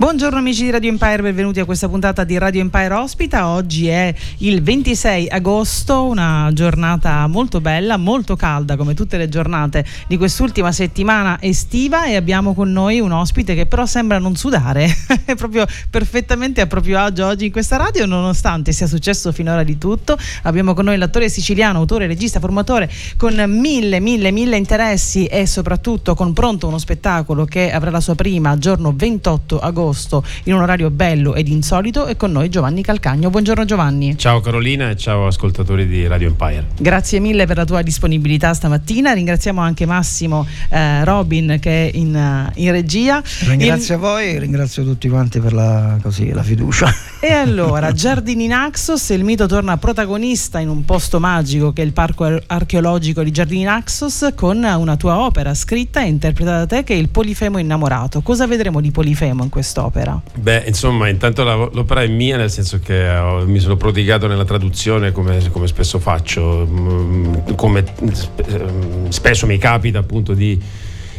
Buongiorno 0.00 0.38
amici 0.38 0.62
di 0.62 0.70
Radio 0.70 0.88
Empire, 0.88 1.20
benvenuti 1.20 1.60
a 1.60 1.66
questa 1.66 1.86
puntata 1.86 2.24
di 2.24 2.38
Radio 2.38 2.62
Empire 2.62 2.94
Ospita. 2.94 3.48
Oggi 3.48 3.88
è 3.88 4.14
il 4.38 4.62
26 4.62 5.28
agosto, 5.28 6.06
una 6.06 6.48
giornata 6.54 7.26
molto 7.26 7.60
bella, 7.60 7.98
molto 7.98 8.34
calda 8.34 8.76
come 8.76 8.94
tutte 8.94 9.18
le 9.18 9.28
giornate 9.28 9.84
di 10.06 10.16
quest'ultima 10.16 10.72
settimana 10.72 11.36
estiva 11.42 12.06
e 12.06 12.16
abbiamo 12.16 12.54
con 12.54 12.72
noi 12.72 12.98
un 12.98 13.12
ospite 13.12 13.54
che 13.54 13.66
però 13.66 13.84
sembra 13.84 14.18
non 14.18 14.36
sudare, 14.36 14.88
è 15.26 15.34
proprio 15.34 15.66
perfettamente 15.90 16.62
a 16.62 16.66
proprio 16.66 16.98
agio 16.98 17.26
oggi 17.26 17.44
in 17.44 17.52
questa 17.52 17.76
radio 17.76 18.06
nonostante 18.06 18.72
sia 18.72 18.86
successo 18.86 19.32
finora 19.32 19.64
di 19.64 19.76
tutto. 19.76 20.16
Abbiamo 20.44 20.72
con 20.72 20.86
noi 20.86 20.96
l'attore 20.96 21.28
siciliano, 21.28 21.78
autore, 21.78 22.06
regista, 22.06 22.40
formatore 22.40 22.90
con 23.18 23.34
mille, 23.34 24.00
mille, 24.00 24.30
mille 24.30 24.56
interessi 24.56 25.26
e 25.26 25.44
soprattutto 25.44 26.14
con 26.14 26.32
pronto 26.32 26.68
uno 26.68 26.78
spettacolo 26.78 27.44
che 27.44 27.70
avrà 27.70 27.90
la 27.90 28.00
sua 28.00 28.14
prima 28.14 28.56
giorno 28.56 28.94
28 28.96 29.58
agosto 29.58 29.88
agosto 29.90 30.22
in 30.44 30.54
un 30.54 30.60
orario 30.60 30.90
bello 30.90 31.34
ed 31.34 31.48
insolito 31.48 32.06
e 32.06 32.16
con 32.16 32.30
noi 32.30 32.48
Giovanni 32.48 32.82
Calcagno. 32.82 33.28
Buongiorno 33.28 33.64
Giovanni. 33.64 34.16
Ciao 34.16 34.40
Carolina 34.40 34.88
e 34.90 34.96
ciao 34.96 35.26
ascoltatori 35.26 35.86
di 35.86 36.06
Radio 36.06 36.28
Empire. 36.28 36.68
Grazie 36.78 37.18
mille 37.18 37.46
per 37.46 37.56
la 37.56 37.64
tua 37.64 37.82
disponibilità 37.82 38.54
stamattina. 38.54 39.12
Ringraziamo 39.12 39.60
anche 39.60 39.84
Massimo 39.86 40.46
eh, 40.68 41.04
Robin 41.04 41.58
che 41.60 41.90
è 41.90 41.96
in, 41.96 42.14
uh, 42.14 42.50
in 42.60 42.70
regia. 42.70 43.22
Ringrazio 43.46 43.94
in... 43.94 44.00
voi 44.00 44.34
e 44.34 44.38
ringrazio 44.38 44.84
tutti 44.84 45.08
quanti 45.08 45.40
per 45.40 45.52
la, 45.52 45.98
così, 46.00 46.30
la 46.30 46.42
fiducia. 46.42 46.92
E 47.20 47.32
allora, 47.32 47.92
Giardini 47.92 48.46
Naxos, 48.46 49.10
il 49.10 49.24
mito 49.24 49.46
torna 49.46 49.76
protagonista 49.76 50.58
in 50.58 50.68
un 50.68 50.84
posto 50.84 51.20
magico 51.20 51.72
che 51.72 51.82
è 51.82 51.84
il 51.84 51.92
parco 51.92 52.40
archeologico 52.46 53.22
di 53.22 53.30
Giardini 53.30 53.64
Naxos 53.64 54.28
con 54.34 54.62
una 54.62 54.96
tua 54.96 55.18
opera 55.18 55.52
scritta 55.52 56.00
e 56.00 56.06
interpretata 56.06 56.58
da 56.58 56.66
te 56.66 56.84
che 56.84 56.94
è 56.94 56.96
il 56.96 57.08
Polifemo 57.08 57.58
innamorato. 57.58 58.22
Cosa 58.22 58.46
vedremo 58.46 58.80
di 58.80 58.90
Polifemo 58.90 59.42
in 59.42 59.50
questo 59.50 59.79
quest'opera? 59.80 60.20
Beh, 60.34 60.64
insomma, 60.66 61.08
intanto 61.08 61.42
la, 61.42 61.54
l'opera 61.54 62.02
è 62.02 62.06
mia, 62.06 62.36
nel 62.36 62.50
senso 62.50 62.80
che 62.80 63.08
ho, 63.08 63.46
mi 63.46 63.58
sono 63.58 63.76
prodigato 63.76 64.26
nella 64.26 64.44
traduzione 64.44 65.12
come, 65.12 65.48
come 65.50 65.66
spesso 65.66 65.98
faccio, 65.98 66.66
mm, 66.68 67.34
come 67.56 67.84
mm, 68.02 69.08
spesso 69.08 69.46
mi 69.46 69.58
capita 69.58 69.98
appunto 69.98 70.34
di, 70.34 70.60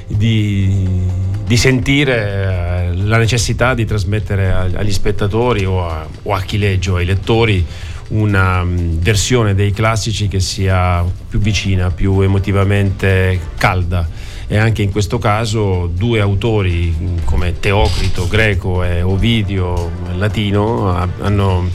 di, 0.07 1.07
di 1.45 1.57
sentire 1.57 2.91
eh, 2.91 2.95
la 2.95 3.17
necessità 3.17 3.73
di 3.73 3.85
trasmettere 3.85 4.51
agli 4.51 4.91
spettatori 4.91 5.65
o 5.65 5.87
a, 5.87 6.07
o 6.23 6.33
a 6.33 6.41
chi 6.41 6.57
legge 6.57 6.91
o 6.91 6.95
ai 6.97 7.05
lettori 7.05 7.65
una 8.09 8.63
mm, 8.63 8.97
versione 8.99 9.55
dei 9.55 9.71
classici 9.71 10.27
che 10.27 10.39
sia 10.39 11.03
più 11.29 11.39
vicina, 11.39 11.89
più 11.89 12.19
emotivamente 12.21 13.39
calda 13.57 14.29
e 14.51 14.57
anche 14.57 14.81
in 14.81 14.91
questo 14.91 15.17
caso 15.17 15.89
due 15.95 16.19
autori 16.19 16.93
come 17.23 17.57
Teocrito 17.57 18.27
greco 18.27 18.83
e 18.83 19.01
Ovidio 19.01 19.89
latino 20.17 20.89
hanno, 20.89 21.69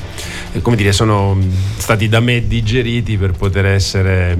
come 0.60 0.76
dire, 0.76 0.92
sono 0.92 1.38
stati 1.78 2.06
da 2.06 2.20
me 2.20 2.46
digeriti 2.46 3.16
per 3.16 3.30
poter 3.30 3.64
essere 3.64 4.36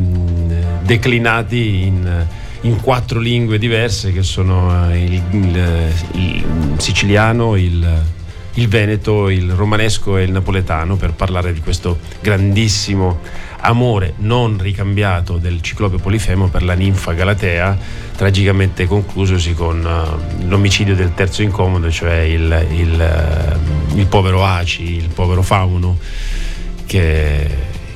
declinati 0.82 1.84
in, 1.84 2.26
in 2.60 2.78
quattro 2.82 3.20
lingue 3.20 3.56
diverse 3.56 4.12
che 4.12 4.22
sono 4.22 4.90
eh, 4.90 5.02
il, 5.02 5.22
il, 5.30 5.92
il 6.12 6.44
siciliano, 6.76 7.56
il, 7.56 8.02
il 8.52 8.68
veneto, 8.68 9.30
il 9.30 9.50
romanesco 9.50 10.18
e 10.18 10.24
il 10.24 10.32
napoletano 10.32 10.96
per 10.96 11.14
parlare 11.14 11.54
di 11.54 11.60
questo 11.60 12.00
grandissimo 12.20 13.20
amore 13.66 14.14
non 14.18 14.58
ricambiato 14.58 15.36
del 15.36 15.60
ciclope 15.60 15.98
Polifemo 15.98 16.48
per 16.48 16.62
la 16.62 16.74
ninfa 16.74 17.12
Galatea, 17.12 17.76
tragicamente 18.16 18.86
conclusosi 18.86 19.54
con 19.54 19.84
uh, 19.84 20.46
l'omicidio 20.46 20.94
del 20.94 21.14
terzo 21.14 21.42
incomodo, 21.42 21.90
cioè 21.90 22.18
il, 22.18 22.66
il, 22.70 23.58
uh, 23.92 23.98
il 23.98 24.06
povero 24.06 24.44
Aci, 24.44 24.96
il 24.96 25.08
povero 25.08 25.42
Fauno, 25.42 25.98
che, 26.86 27.50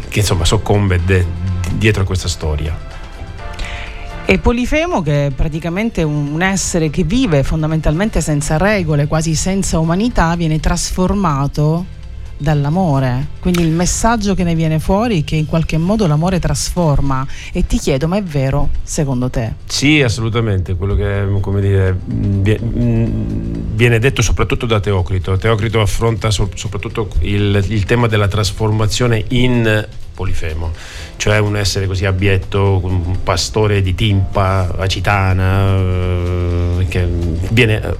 che 0.08 0.18
insomma 0.18 0.44
soccombe 0.44 1.00
de, 1.04 1.24
dietro 1.74 2.02
a 2.02 2.04
questa 2.04 2.28
storia. 2.28 2.88
E 4.26 4.38
Polifemo, 4.38 5.02
che 5.02 5.26
è 5.26 5.30
praticamente 5.30 6.02
un 6.02 6.40
essere 6.40 6.90
che 6.90 7.02
vive 7.02 7.42
fondamentalmente 7.42 8.20
senza 8.20 8.56
regole, 8.58 9.06
quasi 9.06 9.34
senza 9.34 9.78
umanità, 9.78 10.36
viene 10.36 10.60
trasformato 10.60 11.98
dall'amore. 12.40 13.28
Quindi 13.38 13.62
il 13.62 13.70
messaggio 13.70 14.34
che 14.34 14.42
ne 14.42 14.54
viene 14.54 14.78
fuori 14.78 15.20
è 15.20 15.24
che 15.24 15.36
in 15.36 15.46
qualche 15.46 15.76
modo 15.76 16.06
l'amore 16.06 16.40
trasforma. 16.40 17.26
E 17.52 17.66
ti 17.66 17.78
chiedo, 17.78 18.08
ma 18.08 18.16
è 18.16 18.22
vero 18.22 18.70
secondo 18.82 19.28
te? 19.28 19.54
Sì, 19.66 20.02
assolutamente. 20.02 20.74
Quello 20.74 20.94
che 20.94 21.26
dire, 21.60 21.96
viene 22.02 23.98
detto 23.98 24.22
soprattutto 24.22 24.66
da 24.66 24.80
Teocrito. 24.80 25.36
Teocrito 25.36 25.80
affronta 25.80 26.30
soprattutto 26.30 27.10
il, 27.20 27.64
il 27.68 27.84
tema 27.84 28.06
della 28.06 28.28
trasformazione 28.28 29.24
in 29.28 29.86
Polifemo, 30.20 30.72
cioè 31.16 31.38
un 31.38 31.56
essere 31.56 31.86
così 31.86 32.04
abietto, 32.04 32.80
un 32.82 33.22
pastore 33.22 33.80
di 33.80 33.94
timpa, 33.94 34.74
acitana, 34.76 35.76
eh, 35.76 36.86
che 36.88 37.08
viene 37.50 37.96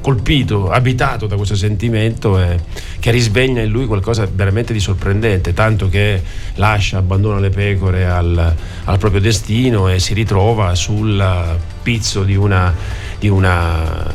colpito, 0.00 0.70
abitato 0.70 1.26
da 1.26 1.36
questo 1.36 1.56
sentimento 1.56 2.38
e 2.40 2.58
che 2.98 3.10
risveglia 3.10 3.62
in 3.62 3.70
lui 3.70 3.86
qualcosa 3.86 4.28
veramente 4.30 4.72
di 4.72 4.80
sorprendente, 4.80 5.52
tanto 5.52 5.88
che 5.88 6.22
lascia, 6.54 6.98
abbandona 6.98 7.38
le 7.38 7.50
pecore 7.50 8.06
al, 8.06 8.54
al 8.84 8.98
proprio 8.98 9.20
destino 9.20 9.88
e 9.88 9.98
si 9.98 10.14
ritrova 10.14 10.74
sul 10.74 11.56
pizzo 11.82 12.22
di 12.22 12.36
una, 12.36 12.74
di, 13.18 13.28
una, 13.28 14.12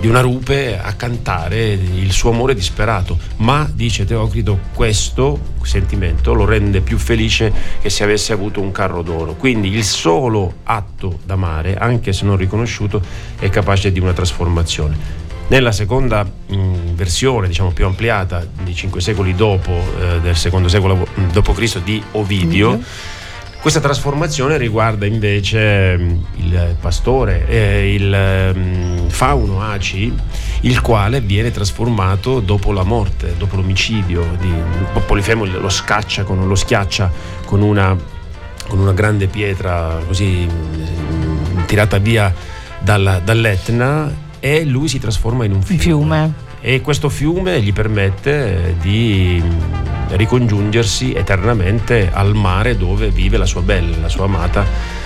di 0.00 0.06
una 0.06 0.20
rupe 0.20 0.78
a 0.78 0.92
cantare 0.94 1.72
il 1.72 2.12
suo 2.12 2.30
amore 2.30 2.54
disperato. 2.54 3.18
Ma, 3.36 3.68
dice 3.72 4.04
Teocrito, 4.04 4.58
questo 4.74 5.52
sentimento 5.62 6.34
lo 6.34 6.44
rende 6.44 6.80
più 6.80 6.98
felice 6.98 7.52
che 7.80 7.90
se 7.90 8.04
avesse 8.04 8.32
avuto 8.32 8.60
un 8.60 8.72
carro 8.72 9.02
d'oro. 9.02 9.34
Quindi 9.34 9.68
il 9.68 9.84
solo 9.84 10.54
atto 10.64 11.18
d'amare, 11.24 11.76
anche 11.76 12.12
se 12.12 12.24
non 12.24 12.36
riconosciuto, 12.36 13.02
è 13.38 13.48
capace 13.48 13.90
di 13.92 14.00
una 14.00 14.12
trasformazione. 14.12 15.22
Nella 15.46 15.72
seconda 15.72 16.24
mh, 16.24 16.94
versione, 16.94 17.48
diciamo 17.48 17.70
più 17.70 17.84
ampliata, 17.84 18.46
di 18.62 18.74
cinque 18.74 19.02
secoli 19.02 19.34
dopo, 19.34 19.72
eh, 20.00 20.20
del 20.20 20.36
secondo 20.36 20.68
secolo 20.68 21.06
d.C. 21.14 21.82
di 21.82 22.02
Ovidio, 22.12 22.70
mm-hmm. 22.70 22.82
Questa 23.64 23.80
trasformazione 23.80 24.58
riguarda 24.58 25.06
invece 25.06 25.96
mm, 25.96 26.10
il 26.34 26.76
pastore, 26.78 27.48
eh, 27.48 27.94
il 27.94 28.54
mh, 28.54 29.08
fauno 29.08 29.62
Aci, 29.62 30.12
il 30.60 30.82
quale 30.82 31.22
viene 31.22 31.50
trasformato 31.50 32.40
dopo 32.40 32.72
la 32.72 32.82
morte, 32.82 33.34
dopo 33.38 33.56
l'omicidio. 33.56 34.36
Di, 34.38 34.52
Polifemo 35.06 35.46
lo 35.46 35.70
scaccia, 35.70 36.24
con, 36.24 36.46
lo 36.46 36.54
schiaccia 36.54 37.10
con 37.46 37.62
una, 37.62 37.96
con 38.68 38.80
una 38.80 38.92
grande 38.92 39.28
pietra 39.28 39.98
così 40.06 40.46
tirata 41.64 41.96
via 41.96 42.34
dalla, 42.80 43.18
dall'Etna 43.18 44.12
e 44.40 44.66
lui 44.66 44.88
si 44.88 44.98
trasforma 44.98 45.46
in 45.46 45.52
un 45.52 45.62
fiume. 45.62 45.80
fiume. 45.80 46.43
E 46.66 46.80
questo 46.80 47.10
fiume 47.10 47.60
gli 47.60 47.74
permette 47.74 48.76
di 48.80 49.42
ricongiungersi 50.12 51.12
eternamente 51.12 52.10
al 52.10 52.34
mare 52.34 52.78
dove 52.78 53.10
vive 53.10 53.36
la 53.36 53.44
sua 53.44 53.60
bella, 53.60 53.98
la 53.98 54.08
sua 54.08 54.24
amata, 54.24 54.64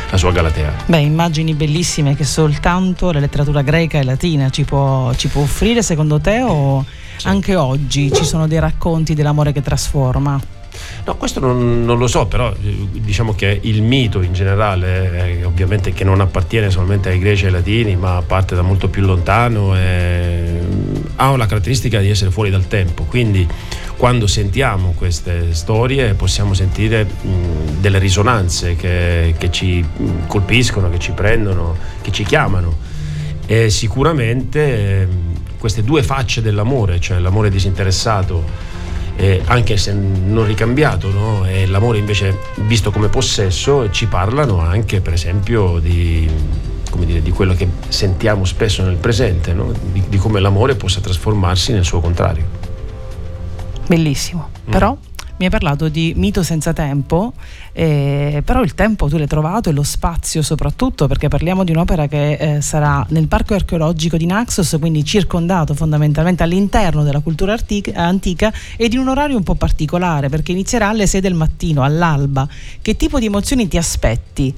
la 0.08 0.16
sua 0.16 0.30
Galatea. 0.30 0.72
Beh, 0.86 1.00
immagini 1.00 1.54
bellissime 1.54 2.14
che 2.14 2.22
soltanto 2.22 3.10
la 3.10 3.18
letteratura 3.18 3.62
greca 3.62 3.98
e 3.98 4.04
latina 4.04 4.50
ci 4.50 4.62
può, 4.62 5.12
ci 5.14 5.26
può 5.26 5.42
offrire 5.42 5.82
secondo 5.82 6.20
te 6.20 6.42
o 6.42 6.84
sì. 7.16 7.26
anche 7.26 7.56
oggi 7.56 8.12
ci 8.12 8.24
sono 8.24 8.46
dei 8.46 8.60
racconti 8.60 9.14
dell'amore 9.14 9.50
che 9.50 9.60
trasforma? 9.60 10.40
No, 11.04 11.16
questo 11.16 11.40
non, 11.40 11.84
non, 11.84 11.98
lo 11.98 12.06
so, 12.06 12.26
però 12.26 12.52
eh, 12.52 12.88
diciamo 12.92 13.34
che 13.34 13.58
il 13.62 13.82
mito 13.82 14.22
in 14.22 14.32
generale, 14.32 15.38
eh, 15.40 15.44
ovviamente 15.44 15.92
che 15.92 16.04
non 16.04 16.20
appartiene 16.20 16.70
solamente 16.70 17.08
ai 17.08 17.18
greci 17.18 17.44
e 17.44 17.46
ai 17.46 17.52
latini, 17.54 17.96
ma 17.96 18.22
parte 18.24 18.54
da 18.54 18.62
molto 18.62 18.88
più 18.88 19.02
lontano, 19.02 19.76
eh, 19.76 20.60
ha 21.20 21.36
la 21.36 21.46
caratteristica 21.46 22.00
di 22.00 22.08
essere 22.08 22.30
fuori 22.30 22.50
dal 22.50 22.66
tempo. 22.66 23.04
Quindi 23.04 23.46
quando 23.96 24.26
sentiamo 24.26 24.92
queste 24.96 25.52
storie 25.54 26.14
possiamo 26.14 26.54
sentire 26.54 27.04
mh, 27.04 27.80
delle 27.80 27.98
risonanze 27.98 28.76
che, 28.76 29.34
che, 29.36 29.50
ci 29.50 29.84
colpiscono, 30.26 30.88
che 30.90 30.98
ci 30.98 31.12
prendono, 31.12 31.76
che 32.00 32.12
ci 32.12 32.24
chiamano. 32.24 32.76
E 33.46 33.70
sicuramente 33.70 34.60
eh, 34.60 35.08
queste 35.58 35.82
due 35.82 36.02
facce 36.02 36.40
dell'amore, 36.40 37.00
cioè 37.00 37.18
l'amore 37.18 37.50
disinteressato 37.50 38.76
eh, 39.16 39.42
anche 39.46 39.76
se 39.76 39.92
non 39.92 40.46
ricambiato, 40.46 41.10
no? 41.10 41.44
e 41.44 41.66
l'amore 41.66 41.98
invece 41.98 42.38
visto 42.66 42.92
come 42.92 43.08
possesso, 43.08 43.90
ci 43.90 44.06
parlano 44.06 44.60
anche 44.60 45.00
per 45.00 45.14
esempio 45.14 45.80
di, 45.80 46.30
dire, 47.04 47.22
di 47.22 47.30
quello 47.30 47.54
che 47.54 47.68
sentiamo 47.88 48.44
spesso 48.44 48.82
nel 48.82 48.96
presente, 48.96 49.52
no? 49.52 49.72
di, 49.92 50.02
di, 50.08 50.16
come 50.16 50.40
l'amore 50.40 50.74
possa 50.74 51.00
trasformarsi 51.00 51.72
nel 51.72 51.84
suo 51.84 52.00
contrario. 52.00 52.44
Bellissimo, 53.86 54.50
mm. 54.66 54.70
però 54.70 54.96
mi 55.38 55.44
hai 55.44 55.50
parlato 55.50 55.88
di 55.88 56.14
mito 56.16 56.42
senza 56.42 56.72
tempo, 56.72 57.32
eh, 57.72 58.42
però 58.44 58.62
il 58.62 58.74
tempo 58.74 59.06
tu 59.06 59.16
l'hai 59.16 59.28
trovato 59.28 59.70
e 59.70 59.72
lo 59.72 59.84
spazio 59.84 60.42
soprattutto 60.42 61.06
perché 61.06 61.28
parliamo 61.28 61.62
di 61.62 61.70
un'opera 61.70 62.08
che 62.08 62.32
eh, 62.32 62.60
sarà 62.60 63.06
nel 63.10 63.28
parco 63.28 63.54
archeologico 63.54 64.16
di 64.16 64.26
Naxos, 64.26 64.76
quindi 64.80 65.04
circondato 65.04 65.74
fondamentalmente 65.74 66.42
all'interno 66.42 67.04
della 67.04 67.20
cultura 67.20 67.52
artica, 67.52 67.92
antica 67.94 68.52
ed 68.76 68.94
in 68.94 68.98
un 68.98 69.08
orario 69.08 69.36
un 69.36 69.44
po' 69.44 69.54
particolare 69.54 70.28
perché 70.28 70.50
inizierà 70.50 70.88
alle 70.88 71.06
6 71.06 71.20
del 71.20 71.34
mattino, 71.34 71.84
all'alba. 71.84 72.48
Che 72.82 72.96
tipo 72.96 73.20
di 73.20 73.26
emozioni 73.26 73.68
ti 73.68 73.76
aspetti? 73.76 74.52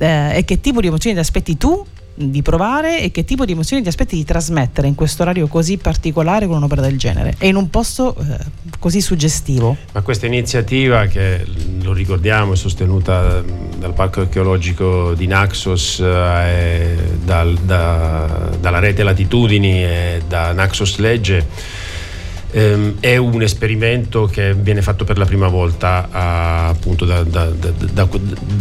Eh, 0.00 0.38
e 0.38 0.44
che 0.44 0.60
tipo 0.60 0.80
di 0.80 0.86
emozioni 0.86 1.14
ti 1.14 1.20
aspetti 1.20 1.56
tu 1.56 1.84
di 2.14 2.42
provare 2.42 3.00
e 3.00 3.10
che 3.10 3.24
tipo 3.24 3.44
di 3.44 3.52
emozioni 3.52 3.82
ti 3.82 3.88
aspetti 3.88 4.16
di 4.16 4.24
trasmettere 4.24 4.86
in 4.86 4.94
questo 4.94 5.22
orario 5.22 5.46
così 5.46 5.78
particolare 5.78 6.46
con 6.46 6.56
un'opera 6.56 6.82
del 6.82 6.98
genere 6.98 7.34
e 7.38 7.48
in 7.48 7.56
un 7.56 7.70
posto 7.70 8.14
eh, 8.16 8.36
così 8.78 9.00
suggestivo. 9.00 9.76
Ma 9.92 10.02
questa 10.02 10.26
iniziativa 10.26 11.06
che 11.06 11.44
lo 11.82 11.92
ricordiamo 11.92 12.52
è 12.52 12.56
sostenuta 12.56 13.42
dal 13.78 13.94
Parco 13.94 14.20
Archeologico 14.20 15.14
di 15.14 15.26
Naxos, 15.26 16.00
eh, 16.00 16.96
dal, 17.24 17.54
da, 17.54 18.50
dalla 18.60 18.78
rete 18.78 19.02
Latitudini 19.02 19.84
e 19.84 20.22
da 20.26 20.52
Naxos 20.52 20.96
Legge 20.98 21.46
ehm, 22.50 22.96
è 23.00 23.16
un 23.16 23.42
esperimento 23.42 24.26
che 24.26 24.54
viene 24.54 24.82
fatto 24.82 25.04
per 25.04 25.18
la 25.18 25.24
prima 25.24 25.48
volta 25.48 26.08
a, 26.10 26.68
appunto 26.68 27.04
da, 27.04 27.22
da, 27.22 27.46
da, 27.46 28.08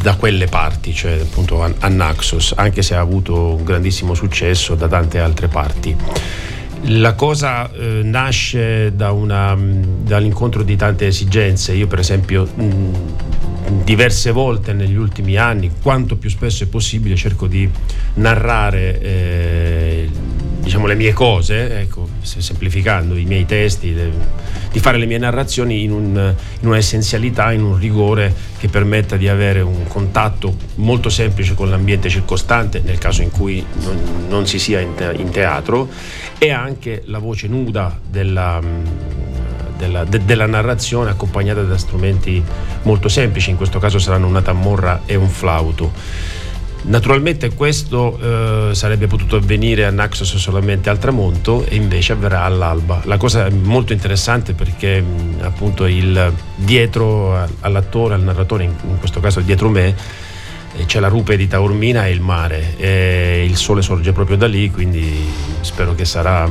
da, 0.02 0.16
quelle 0.16 0.48
parti, 0.48 0.94
cioè 0.94 1.20
appunto 1.20 1.64
a, 1.64 1.72
a 1.80 1.88
Naxos, 1.88 2.54
anche 2.56 2.82
se 2.82 2.96
ha 2.96 3.00
avuto 3.00 3.56
un 3.56 3.64
grandissimo 3.64 4.14
successo 4.14 4.76
da 4.76 4.88
tante 4.88 5.20
altre 5.20 5.48
parti. 5.48 5.96
La 6.84 7.14
cosa 7.14 7.70
eh, 7.72 8.02
nasce 8.04 8.96
da 8.96 9.12
una, 9.12 9.56
dall'incontro 9.56 10.64
di 10.64 10.78
tante 10.78 11.08
esigenze. 11.08 11.74
Io, 11.74 11.88
per 11.88 12.00
esempio, 12.00 12.46
mh, 12.46 12.92
diverse 13.84 14.32
volte 14.32 14.74
negli 14.74 14.96
ultimi 14.96 15.36
anni, 15.36 15.72
quanto 15.82 16.16
più 16.16 16.30
spesso 16.30 16.64
è 16.64 16.68
possibile, 16.68 17.16
cerco 17.16 17.48
di 17.48 17.70
narrare 18.16 19.00
eh, 19.02 20.10
diciamo, 20.62 20.88
le 20.88 20.96
mie 20.96 21.14
cose, 21.14 21.80
ecco, 21.80 22.08
semplificando 22.38 23.16
i 23.16 23.26
miei 23.26 23.46
testi, 23.46 23.96
di 24.72 24.80
fare 24.80 24.98
le 24.98 25.06
mie 25.06 25.18
narrazioni 25.18 25.84
in, 25.84 25.92
un, 25.92 26.34
in 26.60 26.68
un'essenzialità, 26.68 27.52
in 27.52 27.64
un 27.64 27.78
rigore 27.78 28.34
che 28.60 28.68
permetta 28.68 29.18
di 29.18 29.28
avere 29.28 29.62
un 29.62 29.88
contatto 29.88 30.56
molto 30.76 31.10
semplice 31.10 31.56
con 31.56 31.70
l'ambiente 31.70 32.10
circostante 32.10 32.82
nel 32.84 32.98
caso 32.98 33.22
in 33.22 33.32
cui 33.32 33.66
non, 33.82 34.28
non 34.28 34.48
si 34.48 34.60
sia 34.60 34.80
in, 34.80 34.94
te, 34.96 35.14
in, 35.18 35.30
teatro 35.32 35.90
e 36.38 36.52
anche 36.52 37.04
la 37.06 37.20
voce 37.20 37.48
nuda 37.48 37.98
della, 38.08 38.62
della, 39.78 40.04
de, 40.04 40.24
della, 40.26 40.46
narrazione 40.46 41.10
accompagnata 41.10 41.64
da 41.64 41.78
strumenti 41.78 42.44
molto 42.84 43.08
semplici, 43.08 43.50
in 43.50 43.58
questo 43.58 43.80
caso 43.80 43.98
saranno 43.98 44.28
una 44.28 44.42
tamorra 44.42 45.02
e 45.06 45.16
un 45.16 45.30
flauto. 45.30 46.38
Naturalmente 46.82 47.54
questo 47.54 48.18
eh, 48.70 48.74
sarebbe 48.74 49.08
potuto 49.08 49.36
avvenire 49.36 49.86
a 49.86 49.92
Naxos 49.92 50.38
solamente 50.38 50.90
al 50.90 50.98
tramonto 50.98 51.66
e 51.66 51.76
invece 51.76 52.14
avverrà 52.14 52.44
all'alba. 52.44 53.02
La 53.06 53.18
cosa 53.18 53.46
è 53.46 53.50
molto 53.50 53.94
interessante 53.94 54.54
perché 54.54 55.02
mh, 55.02 55.40
appunto 55.42 55.86
il 55.86 56.34
dietro 56.56 57.38
all'attore, 57.60 58.14
al 58.14 58.22
narratore, 58.22 58.64
in, 58.64 58.74
in 58.88 58.98
questo 58.98 59.20
caso 59.20 59.42
dietro 59.42 59.70
me, 59.70 59.94
eh, 60.78 60.86
c'è 60.86 61.00
la 61.00 61.10
rupe 61.10 61.36
di 61.36 61.48
Taormina 61.48 62.08
e 62.08 62.12
il 62.12 62.22
mare 62.22 62.76
e 62.78 63.46
il 63.46 63.58
sole 63.58 63.82
sorge 63.82 64.14
proprio 64.14 64.38
da 64.38 64.48
lì, 64.48 64.72
quindi 64.72 65.30
spero 65.62 65.94
che 65.94 66.06
sarà 66.06 66.50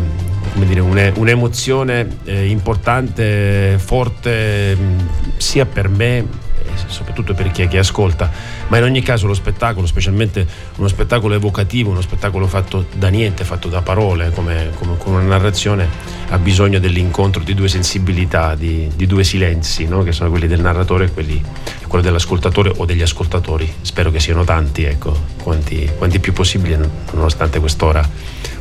dire, 0.55 0.81
un'emozione 0.81 2.07
eh, 2.25 2.47
importante, 2.47 3.77
forte 3.79 4.77
sia 5.37 5.65
per 5.67 5.89
me 5.89 6.47
soprattutto 6.87 7.35
per 7.35 7.51
chi, 7.51 7.67
chi 7.69 7.77
ascolta, 7.77 8.31
ma 8.69 8.79
in 8.79 8.85
ogni 8.85 9.03
caso 9.03 9.27
lo 9.27 9.35
spettacolo, 9.35 9.87
specialmente 9.87 10.47
uno 10.77 10.89
spettacolo 10.89 11.35
evocativo, 11.35 11.91
uno 11.91 12.01
spettacolo 12.01 12.47
fatto 12.47 12.87
da 12.95 13.09
niente, 13.09 13.45
fatto 13.45 13.69
da 13.69 13.83
parole, 13.83 14.31
come, 14.31 14.71
come 14.79 14.97
con 14.97 15.15
una 15.15 15.23
narrazione, 15.23 15.89
ha 16.29 16.39
bisogno 16.39 16.79
dell'incontro 16.79 17.43
di 17.43 17.55
due 17.55 17.69
sensibilità, 17.69 18.55
di, 18.55 18.91
di 18.95 19.07
due 19.07 19.25
silenzi, 19.25 19.87
no? 19.87 20.03
che 20.03 20.13
sono 20.13 20.31
quelli 20.31 20.47
del 20.47 20.61
narratore 20.61 21.07
e 21.07 21.13
quelli, 21.13 21.43
quello 21.87 22.05
dell'ascoltatore 22.05 22.73
o 22.77 22.85
degli 22.85 23.03
ascoltatori. 23.03 23.73
Spero 23.83 24.11
che 24.11 24.21
siano 24.21 24.45
tanti, 24.45 24.85
ecco, 24.85 25.17
quanti, 25.43 25.91
quanti 25.97 26.19
più 26.19 26.33
possibile, 26.33 26.79
nonostante 27.13 27.61
quest'ora 27.61 28.07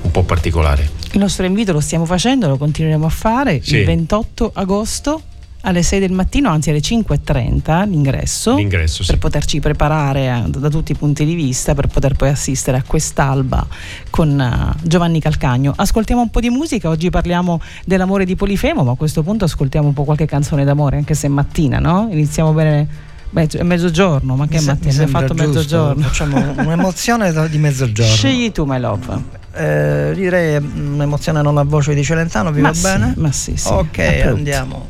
un 0.02 0.12
po' 0.12 0.24
particolare. 0.24 0.90
Il 1.12 1.20
nostro 1.20 1.46
invito 1.46 1.72
lo 1.72 1.80
stiamo 1.80 2.06
facendo, 2.06 2.48
lo 2.48 2.58
continueremo 2.58 3.06
a 3.06 3.10
fare 3.10 3.62
sì. 3.62 3.78
il 3.78 3.86
28 3.86 4.52
agosto 4.54 5.22
alle 5.62 5.84
6 5.84 6.00
del 6.00 6.12
mattino, 6.12 6.50
anzi 6.50 6.70
alle 6.70 6.80
5.30 6.80 7.90
l'ingresso, 7.90 8.56
l'ingresso 8.56 9.04
per 9.06 9.18
poterci 9.18 9.60
preparare 9.60 10.44
eh, 10.46 10.50
da 10.50 10.70
tutti 10.70 10.92
i 10.92 10.96
punti 10.96 11.26
di 11.26 11.36
vista, 11.36 11.74
per 11.74 11.88
poter 11.88 12.14
poi 12.14 12.30
assistere 12.30 12.78
a 12.78 12.84
quest'alba 12.86 13.66
con 14.10 14.40
uh, 14.40 14.88
Giovanni 14.88 15.20
Calcagno. 15.20 15.74
Ascoltiamo 15.76 16.22
un 16.22 16.30
po' 16.30 16.40
di 16.40 16.50
musica, 16.50 16.90
oggi 16.90 17.10
parliamo 17.10 17.60
dell'amore 17.86 18.26
di 18.26 18.36
Polifemo, 18.36 18.84
ma 18.84 18.92
a 18.92 18.96
questo 18.96 19.24
punto 19.24 19.46
ascoltiamo 19.46 19.88
un 19.88 19.94
po' 19.94 20.04
qualche 20.04 20.26
canzone 20.26 20.64
d'amore, 20.64 20.98
anche 20.98 21.14
se 21.14 21.28
è 21.28 21.30
mattina, 21.30 21.80
no? 21.80 22.08
Iniziamo 22.12 22.54
bene... 22.54 23.06
Beh, 23.30 23.46
è 23.46 23.64
mezzogiorno, 23.64 24.38
ma 24.38 24.48
che 24.48 24.62
mattina? 24.62 25.04
Abbiamo 25.04 25.20
fatto 25.20 25.34
giusto. 25.34 25.48
mezzogiorno. 25.48 26.04
Facciamo 26.04 26.54
un'emozione 26.64 27.50
di 27.50 27.58
mezzogiorno. 27.58 28.14
Scegli 28.14 28.54
tu, 28.54 28.64
my 28.64 28.80
love. 28.80 29.22
Eh, 29.54 30.14
direi 30.16 30.56
un'emozione 30.56 31.42
non 31.42 31.58
a 31.58 31.64
voce 31.64 31.94
di 31.94 32.06
Celentano, 32.06 32.52
vi 32.54 32.62
ma 32.62 32.70
va 32.70 32.74
sì, 32.74 32.82
bene? 32.84 33.14
Ma 33.18 33.32
sì, 33.34 33.58
sì. 33.58 33.68
Ok, 33.68 34.00
Approved. 34.00 34.28
andiamo. 34.28 34.88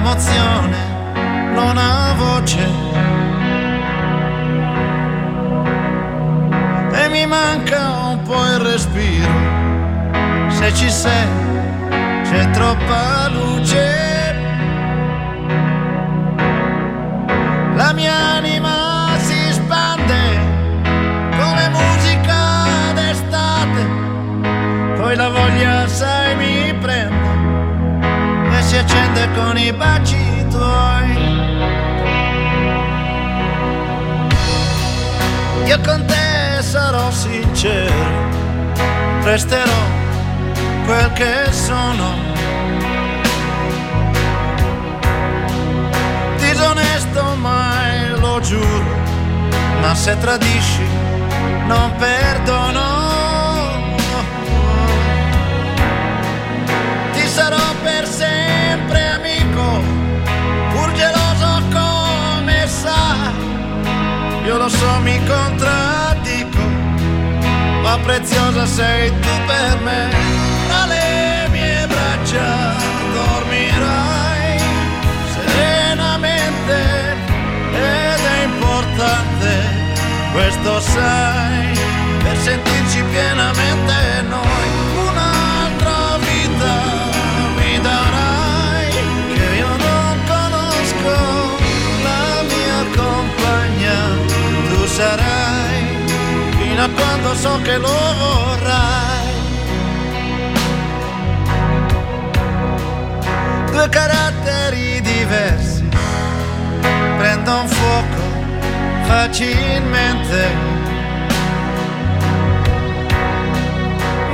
L'emozione 0.00 0.76
non 1.52 1.76
ha 1.76 2.14
voce. 2.16 2.66
E 6.92 7.08
mi 7.08 7.26
manca 7.26 7.80
un 8.08 8.22
po' 8.22 8.44
il 8.46 8.58
respiro. 8.60 9.32
Se 10.48 10.72
ci 10.74 10.90
sei, 10.90 11.28
c'è 12.24 12.50
troppa 12.50 13.28
luce. 13.28 13.98
La 17.74 17.92
mia 17.92 18.16
anima 18.38 19.16
si 19.18 19.52
spande 19.52 20.20
come 21.38 21.68
musica 21.68 22.92
d'estate. 22.94 23.82
Poi 24.96 25.14
la 25.16 25.28
voglia, 25.28 25.86
sai, 25.88 26.19
accende 28.80 29.28
con 29.34 29.58
i 29.58 29.72
baci 29.72 30.46
tuoi. 30.48 31.10
Io 35.66 35.80
con 35.80 36.04
te 36.06 36.62
sarò 36.62 37.10
sincero, 37.10 38.02
resterò 39.22 39.82
quel 40.86 41.12
che 41.12 41.52
sono. 41.52 42.08
Disonesto 46.38 47.22
mai 47.36 48.18
lo 48.18 48.40
giuro, 48.40 48.94
ma 49.82 49.94
se 49.94 50.16
tradisci 50.18 50.84
non 51.66 51.92
perdono. 51.98 52.99
Sai, 64.80 64.86
io 64.86 64.86
lo 64.86 64.86
so 64.86 65.00
mi 65.00 65.18
contraddico, 65.26 66.58
ma 67.82 67.98
preziosa 68.02 68.66
sei 68.66 69.10
tu 69.10 69.28
per 69.46 69.78
me, 69.82 70.08
tra 70.68 70.86
le 70.86 71.48
mie 71.50 71.86
braccia 71.86 72.74
dormirai 73.12 74.58
serenamente 75.32 76.78
ed 77.72 78.24
è 78.24 78.42
importante 78.44 79.48
questo 80.32 80.80
sai, 80.80 81.78
per 82.22 82.36
sentirci 82.36 83.02
pienamente 83.10 84.22
noi, 84.28 84.59
quando 96.94 97.34
so 97.34 97.60
che 97.62 97.76
lo 97.76 97.88
vorrai. 98.18 99.38
Due 103.70 103.88
caratteri 103.88 105.00
diversi 105.00 105.88
prendono 107.16 107.66
fuoco 107.66 108.22
facilmente, 109.02 110.48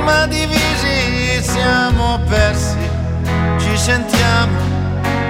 ma 0.03 0.25
divisi 0.27 1.41
siamo 1.41 2.19
persi, 2.27 2.77
ci 3.59 3.77
sentiamo 3.77 4.57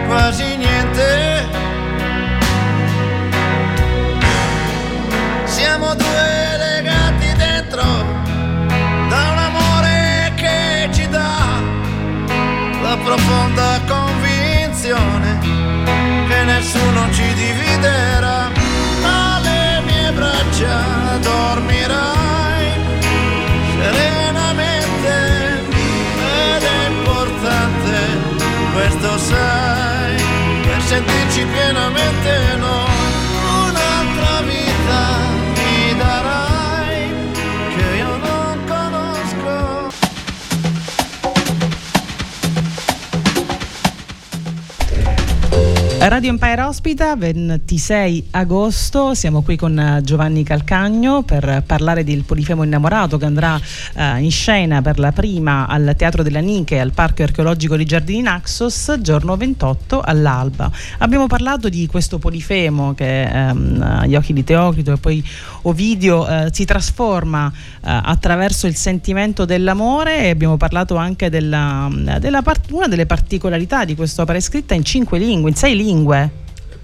quasi 0.07 0.46
ci 17.77 17.83
dividerà 17.83 18.51
alle 19.03 19.81
mie 19.85 20.11
braccia 20.11 21.17
dormirai 21.21 22.71
serenamente 23.79 25.15
ed 26.55 26.63
è 26.63 26.87
importante 26.87 27.95
questo 28.73 29.17
sai 29.17 30.15
per 30.63 30.81
sentirci 30.81 31.45
pienamente 31.45 32.46
Radio 46.07 46.29
Empire 46.29 46.61
ospita 46.61 47.17
26 47.17 48.27
agosto, 48.31 49.13
siamo 49.13 49.41
qui 49.41 49.57
con 49.57 49.77
eh, 49.77 50.01
Giovanni 50.03 50.41
Calcagno 50.41 51.23
per 51.23 51.63
parlare 51.65 52.05
del 52.05 52.23
Polifemo 52.23 52.63
innamorato 52.63 53.17
che 53.17 53.25
andrà 53.25 53.59
eh, 53.93 54.21
in 54.21 54.31
scena 54.31 54.81
per 54.81 54.99
la 54.99 55.11
prima 55.11 55.67
al 55.67 55.95
Teatro 55.97 56.23
della 56.23 56.39
Niche 56.39 56.79
al 56.79 56.93
Parco 56.93 57.23
Archeologico 57.23 57.75
di 57.75 57.83
Giardini 57.83 58.21
Naxos 58.21 58.95
giorno 59.01 59.35
28 59.35 59.99
all'alba. 59.99 60.71
Abbiamo 60.99 61.27
parlato 61.27 61.67
di 61.67 61.87
questo 61.87 62.19
Polifemo 62.19 62.93
che 62.93 63.23
ehm, 63.23 63.81
agli 63.81 64.15
occhi 64.15 64.31
di 64.31 64.45
Teocrito 64.45 64.93
e 64.93 64.97
poi 64.97 65.21
Ovidio 65.63 66.25
eh, 66.25 66.49
si 66.53 66.63
trasforma 66.63 67.51
eh, 67.51 67.79
attraverso 67.81 68.65
il 68.65 68.77
sentimento 68.77 69.43
dell'amore 69.43 70.23
e 70.23 70.29
abbiamo 70.29 70.55
parlato 70.55 70.95
anche 70.95 71.29
della, 71.29 71.89
della 72.19 72.41
part- 72.41 72.71
una 72.71 72.87
delle 72.87 73.05
particolarità 73.05 73.83
di 73.83 73.93
quest'opera 73.93 74.37
è 74.37 74.41
scritta 74.41 74.73
in 74.73 74.85
cinque 74.85 75.19
lingue, 75.19 75.49
in 75.49 75.55
sei 75.57 75.75
lingue. 75.75 75.95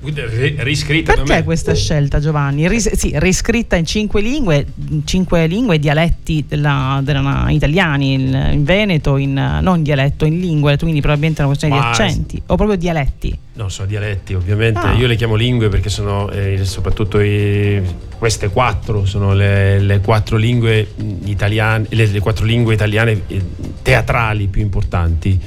Ri- 0.06 0.56
Riscritta 0.58 1.14
Perché 1.14 1.44
questa 1.46 1.74
scelta, 1.74 2.20
Giovanni? 2.20 2.68
Ris- 2.68 2.92
sì, 2.92 3.14
riscritta 3.16 3.78
in 3.78 3.86
cinque 3.86 4.20
lingue, 4.20 4.66
cinque 5.06 5.48
lingue 5.48 5.80
dialetti 5.80 6.44
della, 6.46 7.00
della- 7.02 7.46
italiani, 7.48 8.16
il- 8.16 8.50
in 8.52 8.64
Veneto, 8.66 9.16
in, 9.16 9.32
non 9.62 9.82
dialetto, 9.82 10.26
in 10.26 10.42
lingue, 10.42 10.78
quindi 10.78 11.00
probabilmente 11.00 11.42
è 11.42 11.46
una 11.46 11.56
questione 11.56 11.76
Ma- 11.76 11.82
di 11.82 11.88
accenti, 12.02 12.42
o 12.48 12.56
proprio 12.58 12.76
dialetti. 12.76 13.38
No, 13.54 13.70
sono 13.70 13.88
dialetti 13.88 14.34
ovviamente, 14.34 14.80
Ah. 14.80 14.94
io 14.94 15.08
le 15.08 15.16
chiamo 15.16 15.36
lingue 15.36 15.70
perché 15.70 15.88
sono 15.88 16.30
eh, 16.32 16.66
soprattutto 16.66 17.22
i- 17.22 17.82
queste 18.18 18.50
quattro, 18.50 19.06
sono 19.06 19.34
le, 19.34 19.80
le 19.80 20.00
quattro 20.02 20.36
lingue 20.36 20.86
italiane, 21.24 21.86
le, 21.92 22.08
le 22.08 22.20
quattro 22.20 22.44
lingue 22.44 22.74
italiane 22.74 23.22
eh, 23.28 23.42
teatrali 23.82 24.48
più 24.48 24.62
importanti. 24.62 25.40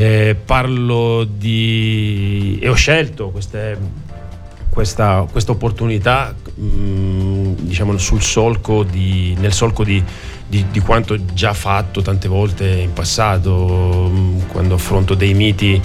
Eh, 0.00 0.34
parlo 0.46 1.24
di... 1.24 2.58
e 2.58 2.70
ho 2.70 2.74
scelto 2.74 3.28
queste, 3.28 3.76
questa, 4.70 5.26
questa 5.30 5.52
opportunità 5.52 6.34
mh, 6.54 7.52
diciamo 7.58 7.98
sul 7.98 8.22
solco 8.22 8.82
di, 8.82 9.36
nel 9.38 9.52
solco 9.52 9.84
di, 9.84 10.02
di- 10.46 10.64
di 10.70 10.80
quanto 10.80 11.22
già 11.34 11.52
fatto 11.52 12.00
tante 12.00 12.28
volte 12.28 12.66
in 12.66 12.94
passato 12.94 14.08
mh, 14.10 14.46
quando 14.46 14.76
affronto 14.76 15.12
dei 15.12 15.34
miti 15.34 15.78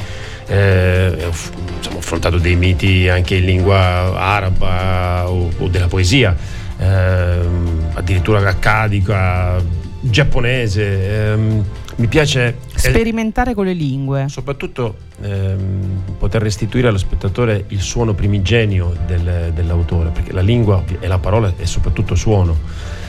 eh, 0.47 1.25
ho 1.25 1.97
affrontato 1.97 2.37
dei 2.37 2.55
miti 2.55 3.09
anche 3.09 3.35
in 3.35 3.43
lingua 3.43 4.17
araba 4.17 5.29
o, 5.29 5.51
o 5.57 5.67
della 5.67 5.87
poesia 5.87 6.33
ehm, 6.77 7.89
addirittura 7.95 8.39
accadica 8.47 9.61
giapponese 9.99 11.33
ehm, 11.33 11.65
mi 11.97 12.07
piace 12.07 12.64
Sperimentare 12.89 13.53
con 13.53 13.65
le 13.65 13.73
lingue. 13.73 14.25
soprattutto 14.29 14.97
ehm, 15.21 16.01
poter 16.17 16.41
restituire 16.41 16.87
allo 16.87 16.97
spettatore 16.97 17.65
il 17.69 17.81
suono 17.81 18.13
primigenio 18.13 18.95
del- 19.05 19.51
dell'autore, 19.53 20.09
perché 20.09 20.31
la 20.33 20.41
lingua 20.41 20.83
e 20.99 21.07
la 21.07 21.17
parola 21.19 21.53
è 21.55 21.65
soprattutto 21.65 22.15
suono. 22.15 22.57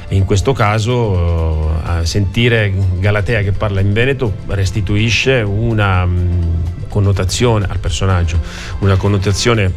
E 0.09 0.15
in 0.15 0.25
questo 0.25 0.53
caso 0.53 1.81
eh, 1.83 2.07
sentire 2.07 2.73
Galatea 2.99 3.43
che 3.43 3.53
parla 3.53 3.81
in 3.81 3.93
Veneto 3.93 4.35
restituisce 4.47 5.41
una 5.41 6.07
mh, 6.07 6.89
connotazione 6.89 7.67
al 7.69 7.79
personaggio, 7.79 8.39
una 8.81 8.97
connotazione 8.97 9.73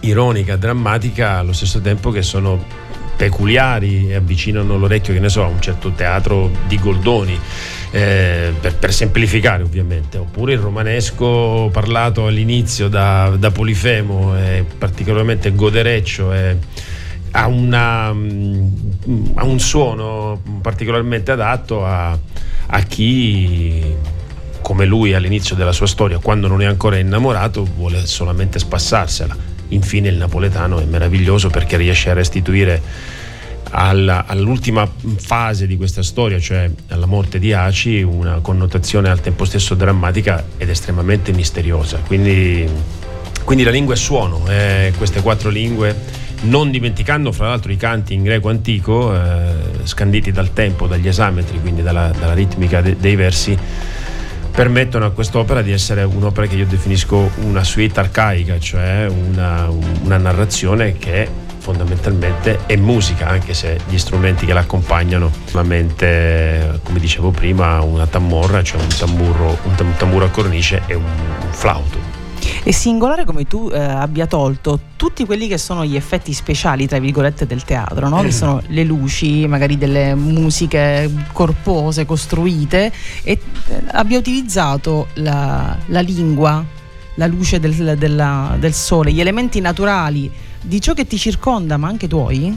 ironica, 0.00 0.56
drammatica, 0.56 1.38
allo 1.38 1.52
stesso 1.52 1.80
tempo 1.80 2.10
che 2.10 2.22
sono 2.22 2.64
peculiari 3.16 4.10
e 4.10 4.14
avvicinano 4.14 4.76
l'orecchio, 4.76 5.12
che 5.12 5.20
ne 5.20 5.28
so, 5.28 5.44
a 5.44 5.46
un 5.46 5.60
certo 5.60 5.90
teatro 5.92 6.50
di 6.66 6.78
Goldoni, 6.78 7.38
eh, 7.90 8.52
per, 8.58 8.76
per 8.76 8.92
semplificare 8.92 9.62
ovviamente, 9.62 10.18
oppure 10.18 10.54
il 10.54 10.58
romanesco 10.58 11.68
parlato 11.72 12.26
all'inizio 12.26 12.88
da, 12.88 13.34
da 13.38 13.50
Polifemo, 13.50 14.34
è 14.34 14.64
particolarmente 14.78 15.54
godereccio, 15.54 16.32
è- 16.32 16.56
ha, 17.32 17.46
una, 17.46 18.12
mm, 18.12 18.66
ha 19.34 19.44
un 19.44 19.58
suono 19.58 20.40
particolarmente 20.60 21.30
adatto 21.30 21.84
a, 21.84 22.18
a 22.66 22.80
chi 22.80 23.94
come 24.62 24.84
lui 24.84 25.12
all'inizio 25.12 25.56
della 25.56 25.72
sua 25.72 25.86
storia, 25.86 26.18
quando 26.18 26.46
non 26.46 26.62
è 26.62 26.66
ancora 26.66 26.96
innamorato, 26.96 27.66
vuole 27.76 28.06
solamente 28.06 28.58
spassarsela. 28.58 29.51
Infine 29.72 30.08
il 30.08 30.16
napoletano 30.16 30.78
è 30.80 30.84
meraviglioso 30.84 31.48
perché 31.48 31.76
riesce 31.76 32.10
a 32.10 32.14
restituire 32.14 32.80
alla- 33.70 34.26
all'ultima 34.26 34.90
fase 35.16 35.66
di 35.66 35.76
questa 35.76 36.02
storia, 36.02 36.38
cioè 36.38 36.70
alla 36.88 37.06
morte 37.06 37.38
di 37.38 37.52
Aci, 37.52 38.02
una 38.02 38.40
connotazione 38.40 39.08
al 39.08 39.20
tempo 39.20 39.44
stesso 39.44 39.74
drammatica 39.74 40.44
ed 40.58 40.68
estremamente 40.68 41.32
misteriosa. 41.32 41.98
Quindi, 42.06 42.68
quindi 43.44 43.64
la 43.64 43.70
lingua 43.70 43.94
è 43.94 43.96
suono, 43.96 44.42
eh, 44.48 44.92
queste 44.98 45.22
quattro 45.22 45.48
lingue, 45.48 46.20
non 46.42 46.70
dimenticando 46.70 47.32
fra 47.32 47.48
l'altro 47.48 47.72
i 47.72 47.76
canti 47.76 48.14
in 48.14 48.24
greco 48.24 48.48
antico, 48.50 49.14
eh, 49.14 49.54
scanditi 49.84 50.32
dal 50.32 50.52
tempo, 50.52 50.86
dagli 50.86 51.08
esametri, 51.08 51.60
quindi 51.60 51.82
dalla, 51.82 52.12
dalla 52.18 52.34
ritmica 52.34 52.82
de- 52.82 52.96
dei 52.98 53.14
versi, 53.16 53.56
permettono 54.52 55.06
a 55.06 55.10
quest'opera 55.10 55.62
di 55.62 55.72
essere 55.72 56.02
un'opera 56.02 56.46
che 56.46 56.56
io 56.56 56.66
definisco 56.66 57.30
una 57.40 57.64
suite 57.64 57.98
arcaica, 58.00 58.58
cioè 58.58 59.06
una, 59.08 59.68
una 60.02 60.18
narrazione 60.18 60.98
che 60.98 61.28
fondamentalmente 61.58 62.60
è 62.66 62.76
musica, 62.76 63.28
anche 63.28 63.54
se 63.54 63.78
gli 63.88 63.96
strumenti 63.96 64.44
che 64.44 64.52
l'accompagnano, 64.52 65.30
solamente, 65.44 66.80
come 66.82 66.98
dicevo 66.98 67.30
prima, 67.30 67.80
una 67.82 68.06
tammorra, 68.06 68.62
cioè 68.62 68.80
un 68.80 68.88
tamburo, 68.98 69.58
un 69.62 69.74
tam- 69.74 69.96
tamburo 69.96 70.24
a 70.24 70.28
cornice 70.28 70.82
e 70.86 70.94
un 70.94 71.04
flauto. 71.50 72.11
È 72.62 72.70
singolare 72.70 73.24
come 73.24 73.46
tu 73.46 73.70
eh, 73.72 73.78
abbia 73.78 74.26
tolto 74.26 74.78
tutti 74.96 75.24
quelli 75.24 75.48
che 75.48 75.58
sono 75.58 75.84
gli 75.84 75.96
effetti 75.96 76.32
speciali, 76.32 76.86
tra 76.86 76.98
virgolette, 76.98 77.46
del 77.46 77.64
teatro, 77.64 78.08
no? 78.08 78.22
che 78.22 78.30
sono 78.30 78.62
le 78.68 78.84
luci, 78.84 79.46
magari 79.46 79.76
delle 79.76 80.14
musiche 80.14 81.10
corpose, 81.32 82.06
costruite, 82.06 82.92
e 83.22 83.32
eh, 83.32 83.82
abbia 83.92 84.18
utilizzato 84.18 85.08
la, 85.14 85.76
la 85.86 86.00
lingua, 86.00 86.64
la 87.14 87.26
luce 87.26 87.58
del, 87.58 87.96
della, 87.98 88.56
del 88.58 88.72
sole, 88.72 89.12
gli 89.12 89.20
elementi 89.20 89.60
naturali 89.60 90.30
di 90.62 90.80
ciò 90.80 90.94
che 90.94 91.06
ti 91.06 91.18
circonda, 91.18 91.76
ma 91.76 91.88
anche 91.88 92.06
tuoi, 92.06 92.56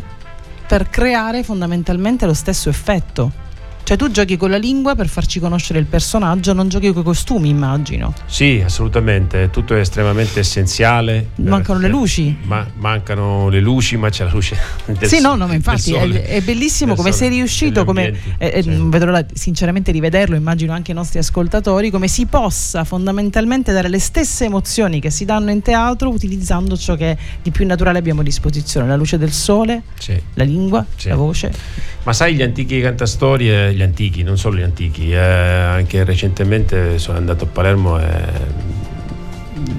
per 0.67 0.89
creare 0.89 1.43
fondamentalmente 1.43 2.25
lo 2.25 2.33
stesso 2.33 2.69
effetto. 2.69 3.43
Cioè 3.85 3.97
tu 3.97 4.09
giochi 4.09 4.35
con 4.35 4.49
la 4.49 4.57
lingua 4.57 4.95
per 4.95 5.07
farci 5.07 5.39
conoscere 5.39 5.77
il 5.77 5.85
personaggio, 5.85 6.53
non 6.53 6.69
giochi 6.69 6.91
con 6.91 7.03
i 7.03 7.05
costumi, 7.05 7.49
immagino. 7.49 8.15
Sì, 8.25 8.59
assolutamente, 8.65 9.51
tutto 9.51 9.75
è 9.75 9.79
estremamente 9.79 10.39
essenziale. 10.39 11.29
Mancano 11.35 11.77
le 11.77 11.85
Eh, 11.85 11.89
luci. 11.91 12.35
Ma, 12.45 12.65
mancano 12.77 13.47
le 13.49 13.59
luci, 13.59 13.95
ma 13.95 14.09
c'è 14.09 14.23
la 14.23 14.31
luce 14.31 14.57
del 14.87 15.07
sì, 15.07 15.21
no, 15.21 15.35
no, 15.35 15.45
ma 15.45 15.53
infatti 15.53 15.93
è, 15.93 15.99
sole, 15.99 16.23
è 16.25 16.41
bellissimo 16.41 16.93
del 16.95 16.97
come 16.97 17.11
sole, 17.11 17.25
sei 17.29 17.37
riuscito, 17.37 17.85
come 17.85 18.11
eh, 18.39 18.53
eh, 18.55 18.63
Sì. 18.63 18.69
non 18.69 18.89
vedo 18.89 19.05
l'ora 19.05 19.23
sinceramente 19.31 19.91
di 19.91 19.99
vederlo, 19.99 20.35
immagino 20.35 20.73
anche 20.73 20.89
i 20.89 20.95
nostri 20.95 21.19
ascoltatori, 21.19 21.91
come 21.91 22.07
si 22.07 22.25
possa 22.25 22.85
fondamentalmente 22.85 23.71
dare 23.71 23.87
le 23.87 23.99
stesse 23.99 24.45
emozioni 24.45 24.99
che 24.99 25.11
si 25.11 25.25
danno 25.25 25.51
in 25.51 25.61
teatro 25.61 26.09
utilizzando 26.09 26.75
ciò 26.75 26.95
che 26.95 27.15
di 27.39 27.51
più 27.51 27.67
naturale 27.67 27.99
abbiamo 27.99 28.21
a 28.21 28.23
disposizione, 28.23 28.87
la 28.87 28.95
luce 28.95 29.19
del 29.19 29.31
sole, 29.31 29.83
Sì. 29.99 30.19
la 30.33 30.43
lingua, 30.43 30.83
Sì. 30.95 31.09
la 31.09 31.15
voce. 31.15 31.53
Ma 32.01 32.13
sai, 32.13 32.33
gli 32.35 32.41
antichi 32.41 32.81
cantastorie, 32.81 33.73
gli 33.75 33.81
antichi, 33.81 34.23
non 34.23 34.37
solo 34.37 34.57
gli 34.57 34.61
antichi, 34.63 35.11
eh, 35.11 35.17
anche 35.19 36.03
recentemente 36.03 36.97
sono 36.97 37.17
andato 37.17 37.43
a 37.43 37.47
Palermo 37.47 37.99
e, 37.99 38.05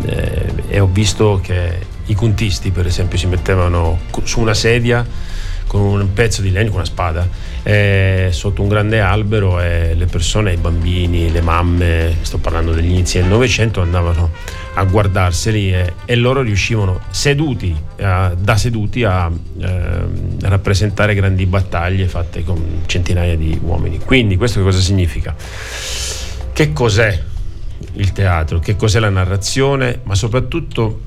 e- 0.06 0.52
e 0.68 0.80
ho 0.80 0.86
visto 0.86 1.40
che 1.42 1.78
i 2.06 2.14
contisti, 2.14 2.70
per 2.70 2.86
esempio, 2.86 3.18
si 3.18 3.26
mettevano 3.26 3.98
su 4.22 4.40
una 4.40 4.54
sedia 4.54 5.04
con 5.66 5.80
un 5.80 6.12
pezzo 6.12 6.42
di 6.42 6.50
legno, 6.52 6.68
con 6.68 6.76
una 6.76 6.84
spada, 6.84 7.28
eh, 7.68 8.28
sotto 8.30 8.62
un 8.62 8.68
grande 8.68 9.00
albero 9.00 9.60
e 9.60 9.94
le 9.96 10.06
persone, 10.06 10.52
i 10.52 10.56
bambini, 10.56 11.32
le 11.32 11.40
mamme, 11.40 12.14
sto 12.20 12.38
parlando 12.38 12.70
degli 12.70 12.90
inizi 12.90 13.18
del 13.18 13.26
Novecento, 13.26 13.80
andavano 13.80 14.30
a 14.74 14.84
guardarseli 14.84 15.72
e, 15.72 15.92
e 16.04 16.14
loro 16.14 16.42
riuscivano 16.42 17.00
seduti, 17.10 17.74
a- 18.02 18.32
da 18.38 18.56
seduti 18.56 19.02
a 19.02 19.28
ehm, 19.28 20.38
rappresentare 20.42 21.12
grandi 21.14 21.44
battaglie 21.46 22.06
fatte 22.06 22.44
con 22.44 22.82
centinaia 22.86 23.36
di 23.36 23.58
uomini. 23.60 23.98
Quindi 23.98 24.36
questo 24.36 24.60
che 24.60 24.64
cosa 24.66 24.78
significa? 24.78 25.34
Che 26.52 26.72
cos'è 26.72 27.20
il 27.94 28.12
teatro? 28.12 28.60
Che 28.60 28.76
cos'è 28.76 29.00
la 29.00 29.10
narrazione? 29.10 30.02
Ma 30.04 30.14
soprattutto 30.14 31.00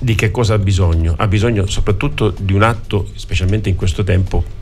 di 0.00 0.16
che 0.16 0.32
cosa 0.32 0.54
ha 0.54 0.58
bisogno? 0.58 1.14
Ha 1.16 1.28
bisogno 1.28 1.66
soprattutto 1.66 2.34
di 2.36 2.54
un 2.54 2.64
atto, 2.64 3.06
specialmente 3.14 3.68
in 3.68 3.76
questo 3.76 4.02
tempo, 4.02 4.61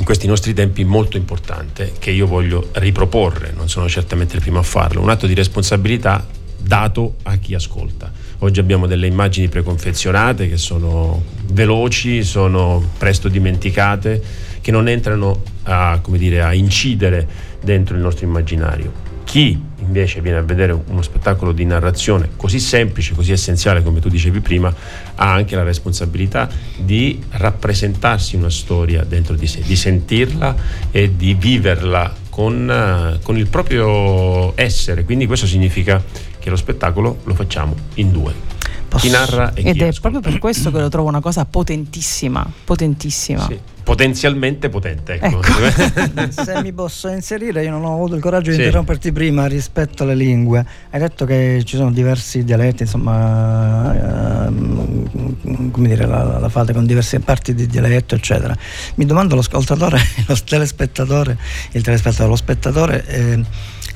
in 0.00 0.06
questi 0.06 0.26
nostri 0.26 0.54
tempi, 0.54 0.82
molto 0.82 1.18
importante, 1.18 1.92
che 1.98 2.10
io 2.10 2.26
voglio 2.26 2.70
riproporre, 2.72 3.52
non 3.54 3.68
sono 3.68 3.86
certamente 3.86 4.34
il 4.34 4.40
primo 4.40 4.58
a 4.58 4.62
farlo, 4.62 5.02
un 5.02 5.10
atto 5.10 5.26
di 5.26 5.34
responsabilità 5.34 6.26
dato 6.56 7.16
a 7.24 7.36
chi 7.36 7.54
ascolta. 7.54 8.10
Oggi 8.38 8.60
abbiamo 8.60 8.86
delle 8.86 9.06
immagini 9.06 9.48
preconfezionate 9.48 10.48
che 10.48 10.56
sono 10.56 11.22
veloci, 11.52 12.24
sono 12.24 12.82
presto 12.96 13.28
dimenticate, 13.28 14.22
che 14.62 14.70
non 14.70 14.88
entrano 14.88 15.42
a, 15.64 16.00
dire, 16.12 16.42
a 16.42 16.54
incidere 16.54 17.28
dentro 17.60 17.94
il 17.94 18.00
nostro 18.00 18.24
immaginario. 18.24 18.90
Chi 19.24 19.60
invece 19.90 20.20
viene 20.20 20.38
a 20.38 20.42
vedere 20.42 20.72
uno 20.86 21.02
spettacolo 21.02 21.50
di 21.50 21.64
narrazione 21.64 22.30
così 22.36 22.60
semplice, 22.60 23.14
così 23.14 23.32
essenziale 23.32 23.82
come 23.82 23.98
tu 24.00 24.08
dicevi 24.08 24.40
prima, 24.40 24.72
ha 25.16 25.32
anche 25.32 25.56
la 25.56 25.64
responsabilità 25.64 26.48
di 26.76 27.20
rappresentarsi 27.30 28.36
una 28.36 28.50
storia 28.50 29.02
dentro 29.02 29.34
di 29.34 29.48
sé, 29.48 29.62
di 29.66 29.74
sentirla 29.74 30.54
e 30.92 31.16
di 31.16 31.34
viverla 31.34 32.14
con, 32.30 32.70
eh, 32.70 33.18
con 33.22 33.36
il 33.36 33.48
proprio 33.48 34.56
essere. 34.56 35.04
Quindi 35.04 35.26
questo 35.26 35.46
significa 35.46 36.02
che 36.38 36.48
lo 36.50 36.56
spettacolo 36.56 37.18
lo 37.24 37.34
facciamo 37.34 37.74
in 37.94 38.12
due. 38.12 38.59
Chi 38.98 39.08
narra 39.10 39.50
e 39.54 39.62
chi 39.62 39.68
Ed 39.68 39.80
è 39.80 39.86
ascolta. 39.88 40.00
proprio 40.10 40.20
per 40.32 40.38
questo 40.40 40.70
che 40.70 40.78
lo 40.80 40.88
trovo 40.88 41.08
una 41.08 41.20
cosa 41.20 41.44
potentissima, 41.44 42.44
potentissima. 42.64 43.46
Sì, 43.46 43.58
potenzialmente 43.82 44.68
potente. 44.68 45.18
Ecco. 45.20 45.40
Se 46.30 46.60
mi 46.62 46.72
posso 46.72 47.08
inserire, 47.08 47.62
io 47.64 47.70
non 47.70 47.84
ho 47.84 47.94
avuto 47.94 48.14
il 48.16 48.20
coraggio 48.20 48.50
di 48.50 48.56
Sì. 48.56 48.62
interromperti 48.62 49.12
prima 49.12 49.46
rispetto 49.46 50.02
alle 50.02 50.14
lingue. 50.14 50.64
Hai 50.90 51.00
detto 51.00 51.24
che 51.24 51.62
ci 51.64 51.76
sono 51.76 51.90
diversi 51.92 52.44
dialetti, 52.44 52.82
insomma, 52.82 54.46
ehm, 54.46 55.70
come 55.70 55.88
dire, 55.88 56.06
la, 56.06 56.38
la 56.38 56.48
fate 56.48 56.72
con 56.72 56.84
diverse 56.86 57.20
parti 57.20 57.54
di 57.54 57.66
dialetto, 57.66 58.14
eccetera. 58.16 58.56
Mi 58.96 59.06
domando 59.06 59.34
l'ascoltatore, 59.36 59.98
lo 60.26 60.36
telespettatore, 60.44 61.38
il 61.72 61.82
telespettatore, 61.82 62.28
lo 62.28 62.36
spettatore 62.36 63.06
eh, 63.06 63.44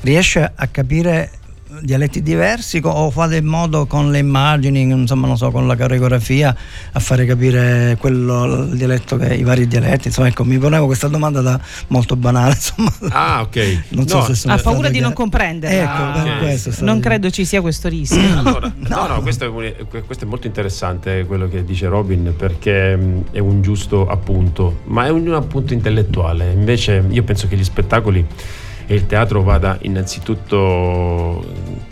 riesce 0.01 0.51
a 0.55 0.67
capire 0.67 1.31
dialetti 1.85 2.21
diversi 2.21 2.81
o 2.83 3.09
fate 3.11 3.37
in 3.37 3.45
modo 3.45 3.85
con 3.85 4.11
le 4.11 4.17
immagini, 4.17 4.81
insomma, 4.81 5.27
non 5.27 5.37
so, 5.37 5.51
con 5.51 5.67
la 5.67 5.75
coreografia 5.77 6.55
a 6.91 6.99
fare 6.99 7.25
capire 7.25 7.95
quello, 7.99 8.63
il 8.63 8.75
dialetto 8.75 9.17
che 9.17 9.33
i 9.35 9.43
vari 9.43 9.67
dialetti, 9.67 10.07
insomma, 10.07 10.27
ecco, 10.27 10.43
mi 10.43 10.57
ponevo 10.57 10.85
questa 10.87 11.07
domanda 11.07 11.41
da 11.41 11.59
molto 11.87 12.15
banale, 12.15 12.53
insomma. 12.55 12.91
Ah, 13.09 13.41
ok. 13.41 13.79
Non 13.89 14.07
so 14.07 14.17
No, 14.17 14.23
se 14.25 14.35
sono 14.35 14.53
Ha 14.53 14.57
paura 14.57 14.89
di 14.89 14.99
non 14.99 15.13
comprenderla. 15.13 15.81
Ecco, 15.81 15.91
Ah, 16.03 16.11
per 16.23 16.31
ok. 16.33 16.39
questo 16.39 16.83
Non 16.83 16.99
credo 16.99 17.29
ci 17.29 17.45
sia 17.45 17.61
questo 17.61 17.87
rischio. 17.87 18.19
Allora, 18.37 18.71
no, 18.75 19.07
no, 19.07 19.21
questo, 19.21 19.45
è, 19.61 19.75
questo 20.05 20.25
è 20.25 20.27
molto 20.27 20.47
interessante 20.47 21.25
quello 21.25 21.47
che 21.47 21.63
dice 21.63 21.87
Robin 21.87 22.33
perché 22.37 22.93
è 23.31 23.39
un 23.39 23.61
giusto 23.61 24.07
appunto, 24.07 24.81
ma 24.85 25.05
è 25.05 25.09
un 25.09 25.33
appunto 25.33 25.73
intellettuale. 25.73 26.51
Invece 26.51 27.03
io 27.09 27.23
penso 27.23 27.47
che 27.47 27.55
gli 27.55 27.63
spettacoli 27.63 28.25
e 28.87 28.93
il 28.93 29.05
teatro 29.07 29.41
vada 29.43 29.77
innanzitutto 29.81 31.43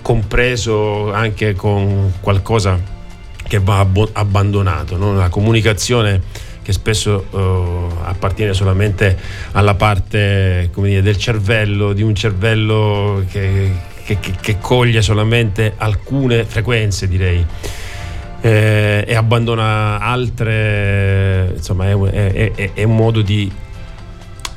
compreso 0.01 1.12
anche 1.12 1.53
con 1.53 2.13
qualcosa 2.19 2.79
che 3.47 3.60
va 3.60 3.86
abbandonato, 4.13 4.97
no? 4.97 5.13
la 5.13 5.29
comunicazione 5.29 6.21
che 6.62 6.71
spesso 6.71 7.25
eh, 7.32 7.88
appartiene 8.06 8.53
solamente 8.53 9.17
alla 9.51 9.73
parte 9.75 10.69
dire, 10.73 11.01
del 11.01 11.17
cervello, 11.17 11.91
di 11.93 12.01
un 12.03 12.15
cervello 12.15 13.23
che, 13.29 13.71
che- 14.06 14.17
che- 14.19 14.36
che 14.39 14.58
coglie 14.60 15.01
solamente 15.01 15.73
alcune 15.77 16.45
frequenze, 16.45 17.08
direi. 17.08 17.45
eh, 18.45 19.03
e 19.08 19.15
abbandona 19.15 19.99
altre, 19.99 21.53
insomma, 21.56 21.89
è, 21.89 21.95
è- 22.34 22.51
è- 22.53 22.71
è 22.73 22.84
un 22.84 22.95
modo 22.95 23.21
di 23.21 23.49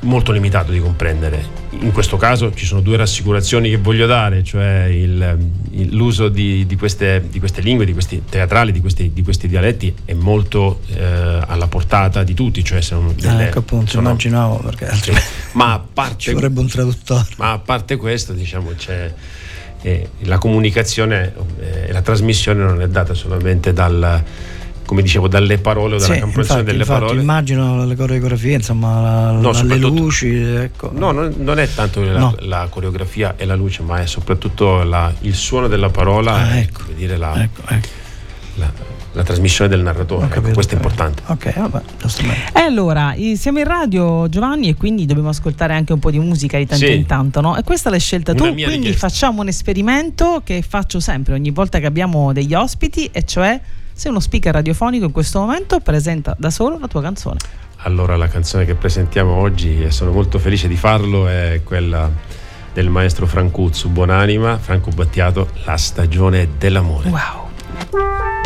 molto 0.01 0.31
limitato 0.33 0.71
di 0.73 0.79
comprendere. 0.81 1.65
In 1.81 1.91
questo 1.93 2.17
caso 2.17 2.53
ci 2.55 2.65
sono 2.65 2.81
due 2.81 2.97
rassicurazioni 2.97 3.69
che 3.71 3.77
voglio 3.79 4.07
dare, 4.07 4.43
cioè 4.45 4.85
il- 4.85 5.37
il- 5.73 5.95
l'uso 5.97 6.29
di, 6.29 6.65
di 6.67 6.77
queste, 6.77 7.25
di 7.29 7.39
queste 7.39 7.61
lingue, 7.61 7.85
di 7.85 7.93
questi 7.93 8.23
teatrali, 8.29 8.73
di 8.73 8.81
questi, 8.81 9.11
di 9.13 9.23
questi 9.23 9.49
dialetti 9.49 9.95
è 10.05 10.13
molto 10.15 10.81
eh, 10.95 11.03
alla 11.47 11.67
portata 11.67 12.23
di 12.23 12.35
tutti, 12.35 12.63
cioè 12.65 12.81
sono 12.81 13.09
Ah, 13.11 13.13
delle- 13.21 13.47
ecco 13.49 13.59
appunto, 13.59 13.91
sono- 13.91 14.09
immaginavo 14.09 14.57
perché 14.59 14.87
sì. 14.87 14.93
altrimenti 14.93 15.27
ma 15.53 15.73
a 15.73 15.77
ci 15.79 15.85
parte 15.93 16.33
vorrebbe 16.33 16.61
un 16.61 16.69
traduttore. 16.69 17.27
ma 17.37 17.53
a 17.53 17.59
parte 17.59 17.97
questo, 17.97 18.33
diciamo, 18.33 18.71
c'è 18.77 19.13
eh, 19.83 20.09
la 20.21 20.39
comunicazione 20.39 21.33
eh, 21.61 21.89
e 21.89 21.93
la 21.93 22.01
trasmissione 22.03 22.63
non 22.63 22.81
è 22.81 22.89
data 22.89 23.13
solamente 23.15 23.73
dal, 23.73 24.23
come 24.87 25.03
dicevo, 25.03 25.29
dalle 25.29 25.59
parole 25.59 25.97
o 25.97 25.99
dalla 25.99 26.15
Sì, 26.15 26.21
comprensione 26.21 26.61
infatti, 26.61 26.65
delle 26.65 26.79
infatti, 26.79 27.01
parole. 27.01 27.21
immagino 27.21 27.85
le 27.85 27.97
coreografie, 27.97 28.55
insomma, 28.55 29.01
la- 29.01 29.31
No, 29.33 29.53
la- 29.53 29.63
le 29.63 29.77
luci, 29.77 30.33
ecco. 30.35 30.91
No, 30.95 31.11
non, 31.11 31.35
non 31.39 31.59
è 31.59 31.69
tanto 31.73 32.01
la, 32.03 32.19
No. 32.19 32.35
la 32.41 32.67
coreografia 32.71 33.35
e 33.37 33.45
la 33.45 33.55
luce, 33.57 33.83
ma 33.83 34.01
è 34.01 34.07
soprattutto 34.07 34.83
la- 34.85 35.13
il 35.21 35.35
suono 35.35 35.69
della 35.69 35.91
parola, 35.91 36.35
Ah, 36.35 36.55
e, 36.57 36.61
ecco. 36.61 36.83
come 36.85 36.95
dire, 36.97 37.17
la, 37.17 37.43
Ecco, 37.43 37.61
ecco. 37.69 37.89
la- 38.55 38.95
la 39.13 39.23
trasmissione 39.23 39.71
del 39.71 39.81
narratore. 39.81 40.27
Ecco, 40.27 40.35
capito, 40.35 40.53
questo 40.55 40.75
è 40.75 40.77
importante. 40.77 41.23
Ok, 41.27 41.55
vabbè. 41.59 41.81
E 42.55 42.61
allora, 42.61 43.15
eh, 43.15 43.35
siamo 43.37 43.59
in 43.61 43.65
radio 43.65 44.29
Giovanni 44.29 44.69
e 44.69 44.75
quindi 44.75 45.07
dobbiamo 45.07 45.31
ascoltare 45.31 45.73
anche 45.73 45.93
un 45.95 45.99
po' 45.99 46.11
di 46.11 46.19
musica 46.19 46.59
di 46.59 46.67
tanto 46.67 46.85
Sì. 46.85 46.95
in 46.95 47.07
tanto, 47.07 47.41
no? 47.41 47.57
E 47.57 47.63
questa 47.63 47.89
l'hai 47.89 47.99
scelta 47.99 48.33
Una 48.33 48.41
tu, 48.43 48.53
quindi 48.53 48.65
richiesta. 48.77 49.09
facciamo 49.09 49.41
un 49.41 49.49
esperimento 49.49 50.43
che 50.45 50.63
faccio 50.67 51.01
sempre 51.01 51.33
ogni 51.33 51.51
volta 51.51 51.79
che 51.79 51.87
abbiamo 51.87 52.33
degli 52.35 52.53
ospiti, 52.53 53.09
e 53.11 53.25
cioè 53.25 53.59
se 53.97 54.11
uno 54.11 54.21
speaker 54.21 54.53
radiofonico 54.53 55.07
in 55.07 55.11
questo 55.11 55.41
momento 55.41 55.81
presenta 55.81 56.37
da 56.39 56.51
solo 56.51 56.79
la 56.79 56.87
tua 56.87 57.01
canzone. 57.01 57.39
Allora, 57.79 58.15
la 58.17 58.29
canzone 58.29 58.67
che 58.67 58.75
presentiamo 58.75 59.33
oggi, 59.33 59.83
e 59.83 59.91
sono 59.91 60.13
molto 60.13 60.39
felice 60.39 60.69
di 60.69 60.77
farlo, 60.77 61.27
è 61.27 61.63
quella 61.65 62.11
del 62.75 62.91
maestro 62.91 63.27
Francuzzo, 63.27 63.89
buonanima, 63.89 64.59
Franco 64.59 64.91
Battiato, 64.91 65.49
La 65.65 65.79
stagione 65.79 66.51
dell'amore. 66.59 67.09
Wow. 67.09 68.46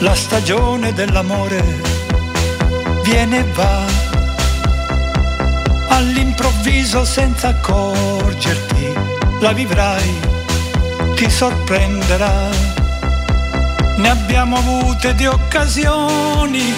La 0.00 0.14
stagione 0.14 0.92
dell'amore 0.92 1.62
viene 3.02 3.38
e 3.38 3.44
va 3.54 3.84
all'improvviso 5.88 7.04
senza 7.04 7.48
accorgerti, 7.48 8.92
la 9.40 9.52
vivrai, 9.52 10.20
ti 11.14 11.30
sorprenderà. 11.30 12.50
Ne 13.96 14.08
abbiamo 14.10 14.58
avute 14.58 15.14
di 15.14 15.26
occasioni, 15.26 16.74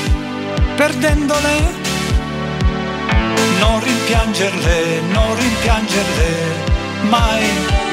perdendole, 0.77 1.57
non 3.59 3.83
rimpiangerle, 3.83 5.01
non 5.11 5.37
rimpiangerle 5.37 6.31
mai. 7.09 7.88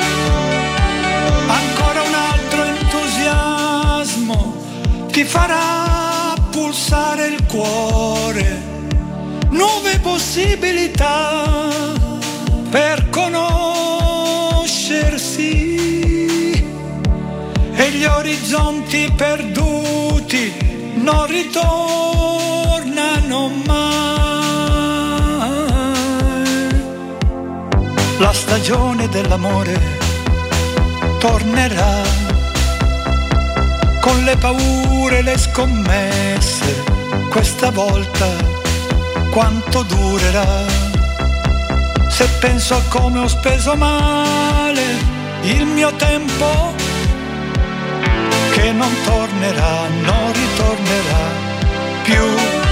Ti 5.16 5.24
farà 5.24 6.36
pulsare 6.52 7.28
il 7.28 7.46
cuore, 7.46 8.62
nuove 9.52 9.98
possibilità 10.00 11.46
per 12.70 13.10
conoscersi. 13.10 15.54
E 17.76 17.92
gli 17.92 18.04
orizzonti 18.04 19.10
perduti 19.16 20.54
non 20.96 21.26
ritornano 21.28 23.52
mai. 23.66 23.94
La 28.18 28.34
stagione 28.34 29.08
dell'amore 29.08 29.80
tornerà 31.20 32.35
con 34.06 34.24
le 34.24 34.38
paure, 34.38 35.24
le 35.24 35.36
scommesse, 35.36 36.84
questa 37.32 37.72
volta 37.72 38.28
quanto 39.32 39.82
durerà? 39.82 40.64
Se 42.08 42.28
penso 42.40 42.76
a 42.76 42.82
come 42.88 43.20
ho 43.20 43.28
speso 43.28 43.76
male 43.76 44.84
il 45.42 45.66
mio 45.66 45.92
tempo, 45.96 46.76
che 48.54 48.72
non 48.72 48.94
tornerà, 49.04 49.88
non 50.04 50.32
ritornerà 50.34 51.26
più. 52.04 52.65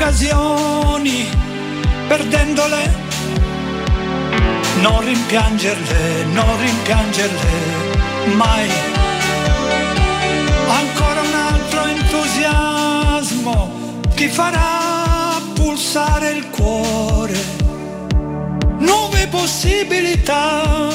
Occasioni, 0.00 1.28
perdendole. 2.08 3.08
Non 4.80 5.04
rimpiangerle, 5.04 6.24
non 6.32 6.58
rimpiangerle 6.58 7.50
mai. 8.34 8.70
Ancora 10.68 11.20
un 11.20 11.34
altro 11.34 11.84
entusiasmo 11.84 13.70
ti 14.14 14.28
farà 14.28 15.38
pulsare 15.52 16.30
il 16.30 16.48
cuore. 16.48 17.38
Nuove 18.78 19.28
possibilità 19.28 20.88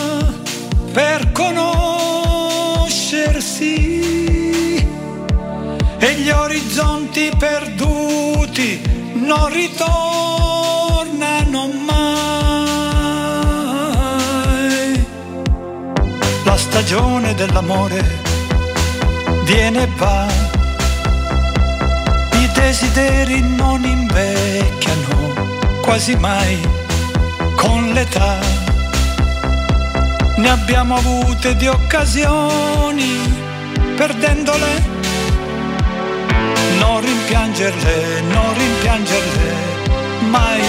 per 0.92 1.32
conoscersi 1.32 2.34
e 6.00 6.14
gli 6.16 6.30
orizzonti 6.30 7.32
perduti 7.38 8.95
non 9.26 9.52
ritornano 9.52 9.86
mai. 11.88 12.26
La 16.44 16.56
stagione 16.56 17.34
dell'amore 17.34 18.22
viene 19.44 19.84
e 19.84 19.90
va, 19.98 20.28
i 22.40 22.50
desideri 22.54 23.42
non 23.56 23.84
invecchiano 23.84 25.34
quasi 25.82 26.16
mai 26.16 26.62
con 27.56 27.92
l'età. 27.94 28.38
Ne 30.38 30.50
abbiamo 30.50 30.96
avute 30.98 31.56
di 31.56 31.68
occasioni, 31.68 33.20
perdendole 33.96 34.95
rimpiangerle, 37.06 38.22
non 38.22 38.54
rimpiangerle 38.58 39.54
mai. 40.30 40.62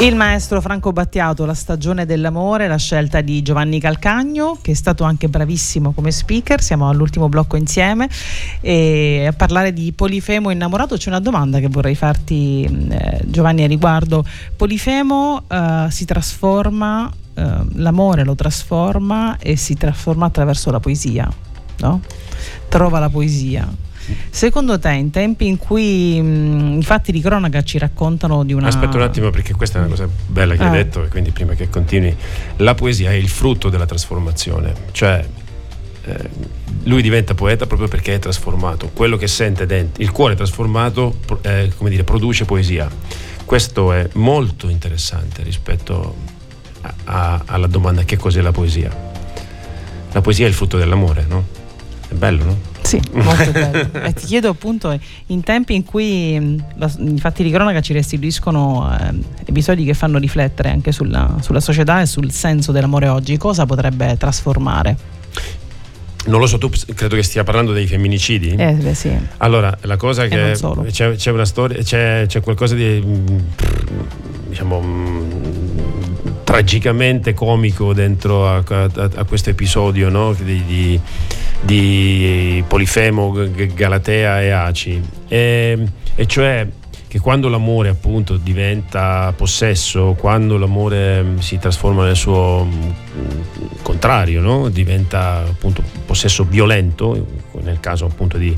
Il 0.00 0.14
maestro 0.14 0.60
Franco 0.60 0.92
Battiato, 0.92 1.44
La 1.44 1.54
stagione 1.54 2.06
dell'amore, 2.06 2.68
la 2.68 2.76
scelta 2.76 3.20
di 3.20 3.42
Giovanni 3.42 3.80
Calcagno, 3.80 4.56
che 4.62 4.70
è 4.70 4.74
stato 4.74 5.02
anche 5.02 5.28
bravissimo 5.28 5.90
come 5.90 6.12
speaker. 6.12 6.62
Siamo 6.62 6.88
all'ultimo 6.88 7.28
blocco 7.28 7.56
insieme. 7.56 8.08
E 8.60 9.26
a 9.26 9.32
parlare 9.32 9.72
di 9.72 9.92
Polifemo 9.92 10.50
innamorato 10.50 10.96
c'è 10.96 11.08
una 11.08 11.18
domanda 11.18 11.58
che 11.58 11.66
vorrei 11.66 11.96
farti, 11.96 12.62
eh, 12.90 13.22
Giovanni, 13.24 13.64
a 13.64 13.66
riguardo. 13.66 14.24
Polifemo 14.56 15.42
eh, 15.48 15.86
si 15.90 16.04
trasforma, 16.04 17.12
eh, 17.38 17.64
l'amore 17.74 18.24
lo 18.24 18.34
trasforma 18.34 19.38
e 19.38 19.56
si 19.56 19.74
trasforma 19.74 20.26
attraverso 20.26 20.70
la 20.70 20.80
poesia, 20.80 21.30
no? 21.78 22.00
Trova 22.68 22.98
la 22.98 23.08
poesia. 23.08 23.68
Secondo 24.30 24.78
te, 24.78 24.92
in 24.92 25.10
tempi 25.10 25.46
in 25.46 25.58
cui 25.58 26.18
mh, 26.20 26.78
i 26.80 26.82
fatti 26.82 27.12
di 27.12 27.20
cronaca 27.20 27.62
ci 27.62 27.76
raccontano 27.76 28.42
di 28.42 28.54
una. 28.54 28.68
Aspetta 28.68 28.96
un 28.96 29.02
attimo, 29.02 29.28
perché 29.28 29.52
questa 29.52 29.78
è 29.78 29.80
una 29.80 29.90
cosa 29.90 30.08
bella 30.26 30.54
che 30.54 30.62
Ah. 30.62 30.70
hai 30.70 30.72
detto, 30.72 31.04
e 31.04 31.08
quindi 31.08 31.30
prima 31.30 31.52
che 31.52 31.68
continui, 31.68 32.16
la 32.56 32.74
poesia 32.74 33.10
è 33.10 33.14
il 33.14 33.28
frutto 33.28 33.68
della 33.68 33.84
trasformazione, 33.84 34.72
cioè 34.92 35.26
eh, 36.04 36.30
lui 36.84 37.02
diventa 37.02 37.34
poeta 37.34 37.66
proprio 37.66 37.86
perché 37.86 38.14
è 38.14 38.18
trasformato. 38.18 38.88
Quello 38.94 39.18
che 39.18 39.26
sente 39.28 39.66
dentro, 39.66 40.02
il 40.02 40.10
cuore 40.10 40.34
trasformato, 40.36 41.18
eh, 41.42 41.70
come 41.76 41.90
dire, 41.90 42.02
produce 42.02 42.46
poesia. 42.46 42.88
Questo 43.44 43.92
è 43.92 44.08
molto 44.14 44.70
interessante 44.70 45.42
rispetto 45.42 46.36
a- 47.04 47.42
alla 47.46 47.66
domanda 47.66 48.02
che 48.04 48.16
cos'è 48.16 48.40
la 48.40 48.52
poesia. 48.52 48.90
La 50.12 50.20
poesia 50.20 50.46
è 50.46 50.48
il 50.48 50.54
frutto 50.54 50.78
dell'amore, 50.78 51.24
no? 51.28 51.44
È 52.08 52.14
bello, 52.14 52.44
no? 52.44 52.56
Sì, 52.82 52.98
molto 53.12 53.50
bello. 53.50 53.90
e 54.04 54.14
ti 54.14 54.24
chiedo 54.26 54.48
appunto, 54.48 54.98
in 55.26 55.42
tempi 55.42 55.74
in 55.74 55.84
cui 55.84 56.38
mh, 56.40 56.64
la- 56.78 56.90
i 56.98 57.18
fatti 57.18 57.42
di 57.42 57.50
cronaca 57.50 57.80
ci 57.82 57.92
restituiscono 57.92 58.90
ehm, 58.98 59.22
episodi 59.44 59.84
che 59.84 59.92
fanno 59.94 60.18
riflettere 60.18 60.70
anche 60.70 60.90
sulla, 60.92 61.36
sulla 61.40 61.60
società 61.60 62.00
e 62.00 62.06
sul 62.06 62.30
senso 62.30 62.72
dell'amore 62.72 63.08
oggi, 63.08 63.36
cosa 63.36 63.66
potrebbe 63.66 64.16
trasformare? 64.16 64.96
Non 66.26 66.40
lo 66.40 66.46
so, 66.46 66.58
tu 66.58 66.68
credo 66.94 67.14
che 67.16 67.22
stia 67.22 67.42
parlando 67.44 67.72
dei 67.72 67.86
femminicidi? 67.86 68.50
Eh, 68.50 68.72
beh, 68.72 68.94
sì. 68.94 69.10
Allora, 69.38 69.76
la 69.82 69.96
cosa 69.96 70.24
E 70.24 70.28
che 70.28 70.58
c'è, 70.90 71.14
c'è 71.14 71.30
una 71.30 71.44
storia, 71.46 71.82
c'è, 71.82 72.24
c'è 72.26 72.40
qualcosa 72.42 72.74
di 72.74 73.02
mm, 73.04 73.38
diciamo 74.48 74.80
mm, 74.80 75.30
tragicamente 76.48 77.34
comico 77.34 77.92
dentro 77.92 78.48
a, 78.48 78.64
a- 78.66 79.10
a 79.16 79.24
questo 79.24 79.50
episodio 79.50 80.08
no? 80.08 80.32
di, 80.32 80.64
di- 80.64 81.00
di 81.60 82.64
Polifemo, 82.66 83.34
Galatea 83.74 84.40
e 84.40 84.48
Aci. 84.48 85.02
E, 85.28 85.78
e 86.14 86.26
cioè 86.26 86.66
che 87.06 87.18
quando 87.20 87.50
l'amore 87.50 87.90
appunto 87.90 88.38
diventa 88.38 89.30
possesso, 89.36 90.16
quando 90.18 90.56
l'amore 90.56 91.22
mm, 91.22 91.36
si 91.36 91.58
trasforma 91.58 92.06
nel 92.06 92.16
suo 92.16 92.64
mm, 92.64 92.90
contrario, 93.82 94.40
no? 94.40 94.70
diventa 94.70 95.44
appunto 95.46 95.82
possesso 96.06 96.44
violento, 96.44 97.26
nel 97.60 97.78
caso 97.78 98.06
appunto 98.06 98.38
di, 98.38 98.56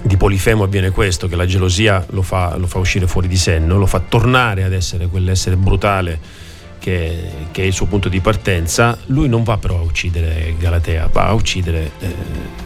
di 0.00 0.16
Polifemo 0.16 0.64
avviene 0.64 0.88
questo, 0.88 1.28
che 1.28 1.36
la 1.36 1.44
gelosia 1.44 2.02
lo 2.12 2.22
fa, 2.22 2.56
lo 2.56 2.66
fa, 2.66 2.78
uscire 2.78 3.06
fuori 3.06 3.28
di 3.28 3.36
senno, 3.36 3.76
lo 3.76 3.86
fa 3.86 4.00
tornare 4.00 4.62
ad 4.62 4.72
essere 4.72 5.06
quell'essere 5.06 5.56
brutale 5.56 6.44
che, 6.78 7.30
che, 7.50 7.62
è 7.62 7.66
il 7.66 7.72
suo 7.72 7.86
punto 7.86 8.08
di 8.08 8.20
partenza, 8.20 8.96
lui 9.06 9.28
non 9.28 9.42
va 9.42 9.56
però 9.58 9.78
a 9.78 9.82
uccidere 9.82 10.54
Galatea, 10.58 11.08
va 11.12 11.28
a 11.28 11.32
uccidere 11.32 11.90
eh, 11.98 12.14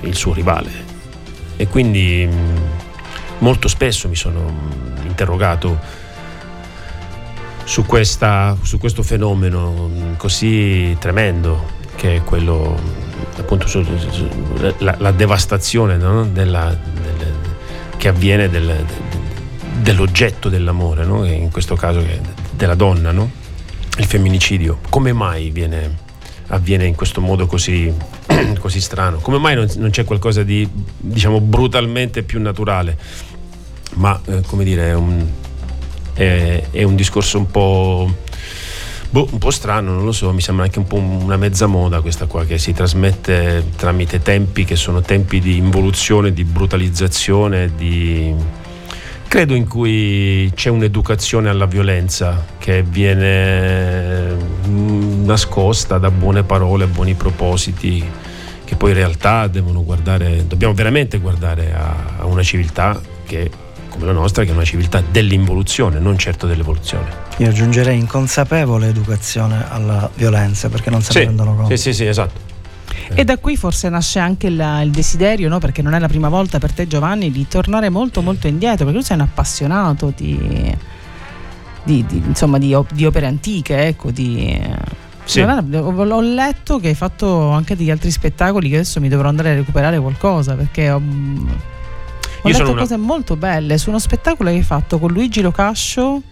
il 0.02 0.14
suo 0.14 0.32
rivale. 0.32 0.70
E 1.56 1.66
quindi 1.68 2.28
mm, 2.30 2.56
molto 3.38 3.68
spesso 3.68 4.08
mi 4.08 4.16
sono 4.16 4.52
interrogato 5.04 5.78
su, 7.64 7.84
questa, 7.86 8.56
su 8.62 8.78
questo 8.78 9.02
fenomeno 9.02 9.90
così 10.16 10.96
tremendo 10.98 11.78
che 11.94 12.16
è 12.16 12.24
quello 12.24 12.78
appunto 13.36 13.66
su, 13.66 13.84
su, 13.84 14.28
la, 14.78 14.96
la, 14.98 15.10
devastazione 15.12 15.96
no? 15.96 16.24
della, 16.24 16.76
del, 16.94 17.34
che 17.96 18.08
avviene 18.08 18.48
del, 18.48 18.84
dell'oggetto 19.80 20.48
dell'amore, 20.48 21.04
no? 21.04 21.24
in 21.24 21.50
questo 21.50 21.76
caso 21.76 22.02
della 22.50 22.74
donna, 22.74 23.12
no? 23.12 23.30
Il 24.00 24.06
femminicidio. 24.06 24.80
Come 24.88 25.12
mai 25.12 25.50
viene, 25.50 25.96
avviene 26.48 26.86
in 26.86 26.94
questo 26.94 27.20
modo 27.20 27.46
così, 27.46 27.92
così 28.58 28.80
strano? 28.80 29.18
Come 29.18 29.38
mai 29.38 29.54
non, 29.54 29.68
non, 29.76 29.90
c'è 29.90 30.04
qualcosa 30.04 30.42
di 30.42 30.68
diciamo 30.96 31.40
brutalmente 31.40 32.22
più 32.22 32.40
naturale? 32.40 32.98
Ma 33.94 34.18
eh, 34.24 34.40
come 34.46 34.64
dire, 34.64 34.88
è 34.88 34.94
un, 34.94 35.26
è, 36.14 36.62
è 36.70 36.82
un 36.82 36.96
discorso 36.96 37.38
un 37.38 37.50
po' 37.50 38.28
Boh, 39.12 39.26
un 39.32 39.38
po' 39.38 39.50
strano, 39.50 39.92
non 39.92 40.04
lo 40.04 40.12
so, 40.12 40.32
mi 40.32 40.40
sembra 40.40 40.64
anche 40.64 40.78
un 40.78 40.86
po' 40.86 40.94
una 40.94 41.36
mezza 41.36 41.66
moda 41.66 42.00
questa 42.00 42.26
qua 42.26 42.44
che 42.44 42.58
si 42.58 42.72
trasmette 42.72 43.70
tramite 43.74 44.22
tempi 44.22 44.64
che 44.64 44.76
sono 44.76 45.00
tempi 45.00 45.40
di 45.40 45.56
involuzione, 45.56 46.32
di 46.32 46.44
brutalizzazione, 46.44 47.72
di... 47.74 48.32
credo 49.30 49.54
in 49.54 49.68
cui 49.68 50.50
c'è 50.56 50.70
un'educazione 50.70 51.48
alla 51.48 51.66
violenza 51.66 52.46
che 52.58 52.82
viene 52.82 54.34
mm, 54.66 55.24
nascosta 55.24 55.98
da 55.98 56.10
buone 56.10 56.42
parole, 56.42 56.88
buoni 56.88 57.14
propositi 57.14 58.04
che 58.64 58.74
poi 58.74 58.90
in 58.90 58.96
realtà 58.96 59.46
devono 59.46 59.84
guardare, 59.84 60.48
dobbiamo 60.48 60.74
veramente 60.74 61.18
guardare 61.18 61.72
a, 61.72 62.24
una 62.24 62.42
civiltà 62.42 63.00
che 63.24 63.48
come 63.88 64.06
la 64.06 64.12
nostra, 64.12 64.42
che 64.42 64.50
è 64.50 64.52
una 64.52 64.64
civiltà 64.64 65.00
dell'involuzione, 65.00 66.00
non 66.00 66.18
certo 66.18 66.48
dell'evoluzione. 66.48 67.08
Io 67.36 67.50
aggiungerei 67.50 67.96
inconsapevole 67.96 68.88
educazione 68.88 69.64
alla 69.68 70.10
violenza, 70.12 70.68
perché 70.68 70.90
non 70.90 71.02
se 71.02 71.12
sì, 71.12 71.18
ne 71.18 71.24
rendono 71.26 71.54
conto. 71.54 71.76
Sì, 71.76 71.76
sì, 71.76 71.92
sì, 71.92 72.06
esatto. 72.06 72.49
E 73.14 73.24
da 73.24 73.38
qui 73.38 73.56
forse 73.56 73.88
nasce 73.88 74.18
anche 74.18 74.46
il, 74.46 74.80
il 74.84 74.90
desiderio, 74.90 75.48
no? 75.48 75.58
perché 75.58 75.82
non 75.82 75.94
è 75.94 75.98
la 75.98 76.08
prima 76.08 76.28
volta 76.28 76.58
per 76.58 76.72
te 76.72 76.86
Giovanni, 76.86 77.30
di 77.30 77.46
tornare 77.48 77.88
molto 77.88 78.22
molto 78.22 78.46
indietro, 78.46 78.84
perché 78.84 79.00
tu 79.00 79.04
sei 79.04 79.16
un 79.16 79.22
appassionato 79.22 80.12
di, 80.16 80.74
di, 81.82 82.04
di, 82.06 82.22
insomma, 82.24 82.58
di, 82.58 82.76
di 82.92 83.04
opere 83.04 83.26
antiche, 83.26 83.86
ecco, 83.86 84.10
di... 84.10 84.58
Sì. 85.24 85.40
Ho 85.42 86.20
letto 86.20 86.78
che 86.78 86.88
hai 86.88 86.94
fatto 86.94 87.50
anche 87.50 87.76
degli 87.76 87.90
altri 87.90 88.10
spettacoli 88.10 88.68
che 88.68 88.76
adesso 88.76 89.00
mi 89.00 89.08
dovrò 89.08 89.28
andare 89.28 89.52
a 89.52 89.54
recuperare 89.54 90.00
qualcosa 90.00 90.54
perché 90.54 90.90
ho, 90.90 90.96
ho 90.96 92.48
Io 92.48 92.58
letto 92.58 92.74
cose 92.74 92.94
una... 92.94 93.04
molto 93.04 93.36
belle 93.36 93.78
su 93.78 93.90
uno 93.90 94.00
spettacolo 94.00 94.50
che 94.50 94.56
hai 94.56 94.62
fatto 94.62 94.98
con 94.98 95.12
Luigi 95.12 95.40
Locascio. 95.40 96.22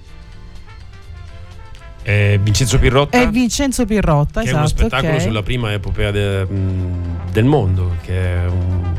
Eh, 2.08 2.40
Vincenzo 2.42 2.78
Pirrotta. 2.78 3.20
E 3.20 3.28
Vincenzo 3.28 3.84
Pirrotta, 3.84 4.40
che 4.40 4.46
esatto. 4.46 4.48
È 4.48 4.54
uno 4.54 4.64
esatto, 4.64 4.80
spettacolo 4.80 5.12
okay. 5.12 5.26
sulla 5.26 5.42
prima 5.42 5.72
epopea 5.74 6.10
de, 6.10 6.46
del 7.30 7.44
mondo, 7.44 7.96
che 8.00 8.14
è 8.14 8.46
un, 8.46 8.94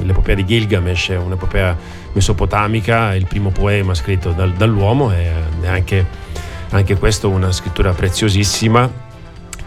l'epopea 0.00 0.34
di 0.34 0.46
Gilgamesh, 0.46 1.10
è 1.10 1.18
un'epopea 1.18 1.76
mesopotamica, 2.14 3.12
è 3.12 3.16
il 3.16 3.26
primo 3.26 3.50
poema 3.50 3.92
scritto 3.92 4.30
dal, 4.30 4.54
dall'uomo 4.54 5.12
e 5.12 5.32
è 5.60 5.66
anche, 5.66 6.06
anche 6.70 6.96
questo 6.96 7.28
una 7.28 7.52
scrittura 7.52 7.92
preziosissima 7.92 8.90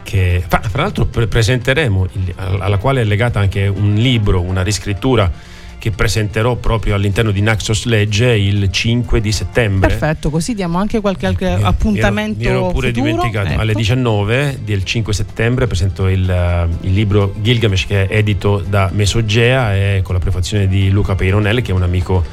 che 0.02 0.44
fra 0.48 0.82
l'altro 0.82 1.06
presenteremo, 1.06 2.08
alla 2.38 2.78
quale 2.78 3.02
è 3.02 3.04
legata 3.04 3.40
anche 3.40 3.68
un 3.68 3.94
libro, 3.94 4.42
una 4.42 4.64
riscrittura 4.64 5.32
che 5.78 5.92
presenterò 5.92 6.56
proprio 6.56 6.96
all'interno 6.96 7.32
di 7.32 7.42
Naxos 7.42 7.86
Legge 7.86 8.36
il 8.36 8.72
5 8.72 9.22
di 9.22 9.32
settembre. 9.32 9.90
Perfetto, 9.90 10.30
così 10.30 10.54
diamo 10.54 10.78
anche 10.78 11.02
qualche 11.02 11.26
altro 11.26 11.48
appuntamento. 11.62 12.40
Mi 12.40 12.46
ero, 12.46 12.54
mi 12.54 12.64
ero 12.64 12.72
pure 12.74 12.88
futuro. 12.88 13.06
dimenticato. 13.06 13.48
Ecco. 13.52 13.62
Alle 13.62 13.74
19 13.74 14.60
del 14.64 14.84
5 14.84 15.14
settembre 15.14 15.68
presento 15.68 16.08
il, 16.08 16.22
uh, 16.22 16.86
il, 16.86 16.94
libro 16.94 17.34
Gilgamesh 17.42 17.86
che 17.86 18.08
è 18.08 18.18
edito 18.18 18.64
da 18.68 18.90
Mesogea 18.94 19.76
e 19.76 20.02
con 20.04 20.16
la 20.16 20.22
prefazione 20.22 20.68
di 20.68 20.90
Luca 20.90 21.16
Peironel 21.16 21.62
che 21.62 21.72
è 21.72 21.74
un 21.74 21.84
amico 21.84 22.24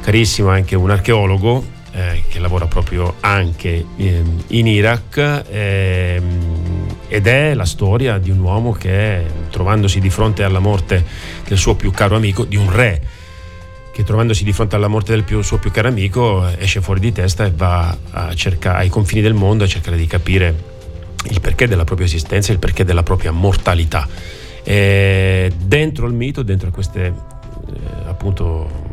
carissimo, 0.00 0.50
anche 0.50 0.76
un 0.76 0.90
archeologo 0.90 1.74
eh, 1.92 2.22
che 2.28 2.38
lavora 2.38 2.66
proprio 2.66 3.14
anche 3.20 3.84
eh, 3.96 4.22
in 4.48 4.66
Iraq. 4.66 5.44
Ed 7.08 7.26
è 7.26 7.54
la 7.54 7.64
storia 7.64 8.18
di 8.18 8.30
un 8.30 8.40
uomo 8.40 8.72
che 8.72 9.24
trovandosi 9.50 10.00
di 10.00 10.10
fronte 10.10 10.42
alla 10.42 10.58
morte 10.58 11.04
del 11.46 11.58
suo 11.58 11.76
più 11.76 11.90
caro 11.90 12.16
amico, 12.16 12.44
di 12.44 12.56
un 12.56 12.70
re 12.72 13.00
che 13.96 14.04
trovandosi 14.04 14.44
di 14.44 14.52
fronte 14.52 14.76
alla 14.76 14.88
morte 14.88 15.12
del 15.12 15.24
più, 15.24 15.40
suo 15.40 15.56
più 15.56 15.70
caro 15.70 15.88
amico 15.88 16.46
esce 16.58 16.82
fuori 16.82 17.00
di 17.00 17.12
testa 17.12 17.46
e 17.46 17.50
va 17.50 17.96
a 18.10 18.34
cercare, 18.34 18.80
ai 18.80 18.90
confini 18.90 19.22
del 19.22 19.32
mondo 19.32 19.64
a 19.64 19.66
cercare 19.66 19.96
di 19.96 20.06
capire 20.06 20.54
il 21.30 21.40
perché 21.40 21.66
della 21.66 21.84
propria 21.84 22.06
esistenza 22.06 22.52
il 22.52 22.58
perché 22.58 22.84
della 22.84 23.02
propria 23.02 23.30
mortalità. 23.30 24.06
E 24.62 25.50
dentro 25.56 26.06
il 26.06 26.12
mito, 26.12 26.42
dentro 26.42 26.70
queste 26.70 27.06
eh, 27.06 27.12
appunto 28.06 28.85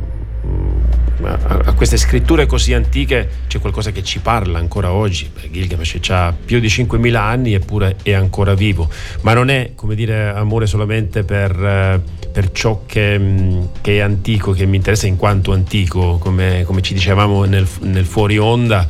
a, 1.21 1.61
a, 1.65 1.73
queste 1.73 1.97
scritture 1.97 2.45
così 2.45 2.73
antiche 2.73 3.29
c'è 3.47 3.59
qualcosa 3.59 3.91
che 3.91 4.03
ci 4.03 4.19
parla 4.19 4.57
ancora 4.59 4.91
oggi. 4.91 5.29
Gilgamesh 5.51 5.99
ha 6.09 6.33
più 6.33 6.59
di 6.59 6.67
5.000 6.67 7.15
anni 7.15 7.53
eppure 7.53 7.97
è 8.03 8.13
ancora 8.13 8.53
vivo, 8.53 8.89
ma 9.21 9.33
non 9.33 9.49
è 9.49 9.71
come 9.75 9.95
dire 9.95 10.29
amore 10.29 10.65
solamente 10.65 11.23
per, 11.23 11.51
eh, 11.51 12.01
per 12.31 12.51
ciò 12.51 12.83
che, 12.85 13.17
mm, 13.19 13.63
che, 13.81 13.97
è 13.97 13.99
antico, 13.99 14.51
che 14.51 14.65
mi 14.65 14.77
interessa 14.77 15.07
in 15.07 15.17
quanto 15.17 15.53
antico, 15.53 16.17
come, 16.17 16.63
come 16.65 16.81
ci 16.81 16.93
dicevamo 16.93 17.43
nel, 17.45 17.67
nel 17.81 18.05
fuori 18.05 18.37
onda, 18.37 18.85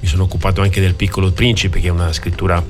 mi 0.00 0.06
sono 0.06 0.24
occupato 0.24 0.62
anche 0.62 0.80
del 0.80 0.94
piccolo 0.94 1.32
principe 1.32 1.80
che 1.80 1.88
è 1.88 1.90
una 1.90 2.12
scrittura 2.12 2.62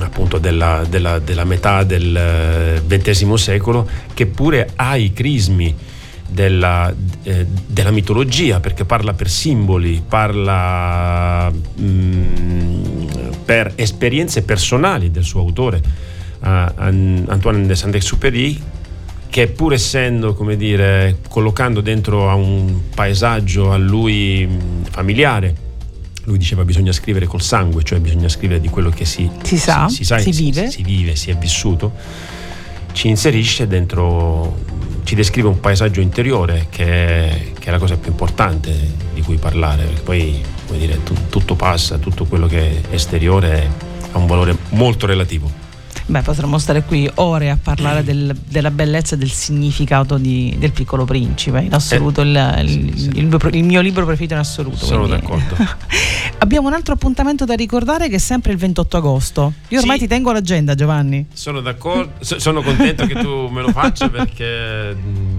appunto 0.00 0.38
della, 0.38 0.84
della, 0.88 1.18
della 1.18 1.44
metà 1.44 1.84
del 1.84 2.82
XX 2.86 3.06
eh, 3.06 3.38
secolo 3.38 3.88
che 4.12 4.26
pure 4.26 4.70
ha 4.74 4.96
i 4.96 5.12
crismi 5.12 5.74
della, 6.28 6.92
eh, 7.22 7.46
della, 7.66 7.90
mitologia, 7.90 8.60
perché 8.60 8.84
parla 8.84 9.12
per 9.12 9.28
simboli, 9.28 10.02
parla 10.06 11.50
mh, 11.50 11.84
mm, 11.84 13.06
per 13.44 13.72
esperienze 13.76 14.42
personali 14.42 15.10
del 15.10 15.24
suo 15.24 15.40
autore, 15.40 15.82
uh, 16.40 16.46
Antoine 16.46 17.66
de 17.66 17.74
Saint-Exupéry, 17.74 18.60
che 19.28 19.48
pur 19.48 19.72
essendo, 19.72 20.34
come 20.34 20.56
dire, 20.56 21.18
collocando 21.28 21.80
dentro 21.80 22.30
a 22.30 22.34
un 22.34 22.88
paesaggio 22.94 23.72
a 23.72 23.76
lui 23.76 24.46
mm, 24.46 24.82
familiare, 24.90 25.62
lui 26.24 26.38
diceva 26.38 26.64
bisogna 26.64 26.92
scrivere 26.92 27.26
col 27.26 27.42
sangue, 27.42 27.82
cioè 27.82 28.00
bisogna 28.00 28.28
scrivere 28.28 28.60
di 28.60 28.68
quello 28.68 28.90
che 28.90 29.04
si, 29.04 29.28
si 29.42 29.58
sa, 29.58 29.88
si, 29.88 29.96
si, 29.96 30.04
sa, 30.04 30.18
si 30.18 30.30
vive. 30.30 30.70
si 30.70 30.82
vive, 30.82 31.16
si 31.16 31.30
è 31.30 31.36
vissuto, 31.36 31.92
ci 32.92 33.08
inserisce 33.08 33.66
dentro 33.66 34.56
ci 35.04 35.14
descrive 35.14 35.48
un 35.48 35.60
paesaggio 35.60 36.00
interiore 36.00 36.66
che 36.70 36.84
è, 36.84 37.52
che 37.58 37.68
è, 37.68 37.70
la 37.70 37.78
cosa 37.78 37.96
più 37.96 38.10
importante 38.10 38.72
di 39.12 39.22
cui 39.22 39.36
parlare, 39.36 39.84
perché 39.84 40.00
poi 40.00 40.42
dire, 40.72 41.02
tu, 41.02 41.14
tutto 41.28 41.54
passa, 41.54 41.98
tutto 41.98 42.24
quello 42.24 42.46
che 42.46 42.82
è 42.88 42.94
esteriore 42.94 43.70
ha 44.12 44.18
un 44.18 44.26
valore 44.26 44.56
molto 44.70 45.06
relativo. 45.06 45.63
Beh, 46.06 46.20
potremmo 46.20 46.58
stare 46.58 46.82
qui 46.82 47.10
ore 47.14 47.48
a 47.48 47.58
parlare 47.60 48.04
del, 48.04 48.36
della 48.46 48.70
bellezza 48.70 49.14
e 49.14 49.18
del 49.18 49.30
significato 49.30 50.18
di, 50.18 50.54
del 50.58 50.70
piccolo 50.70 51.06
principe, 51.06 51.60
in 51.60 51.72
assoluto 51.72 52.20
eh, 52.20 52.24
il, 52.24 52.60
il, 52.62 52.68
sì, 52.68 53.00
sì. 53.00 53.08
Il, 53.18 53.38
il, 53.52 53.64
mio 53.64 53.80
libro 53.80 54.04
preferito 54.04 54.34
in 54.34 54.40
assoluto. 54.40 54.84
Sono 54.84 55.06
quindi. 55.06 55.20
d'accordo. 55.22 55.56
Abbiamo 56.38 56.68
un 56.68 56.74
altro 56.74 56.92
appuntamento 56.92 57.46
da 57.46 57.54
ricordare 57.54 58.10
che 58.10 58.16
è 58.16 58.18
sempre 58.18 58.52
il 58.52 58.58
28 58.58 58.96
agosto. 58.98 59.52
Io 59.68 59.80
ormai 59.80 59.96
sì. 59.96 60.02
ti 60.02 60.08
tengo 60.08 60.30
l'agenda, 60.30 60.74
Giovanni. 60.74 61.26
Sono 61.32 61.60
d'accordo, 61.60 62.12
sono 62.20 62.60
contento 62.60 63.06
che 63.06 63.14
tu 63.14 63.46
me 63.48 63.62
lo 63.62 63.70
faccia 63.70 64.08
perché 64.10 64.94
mm, 64.94 65.33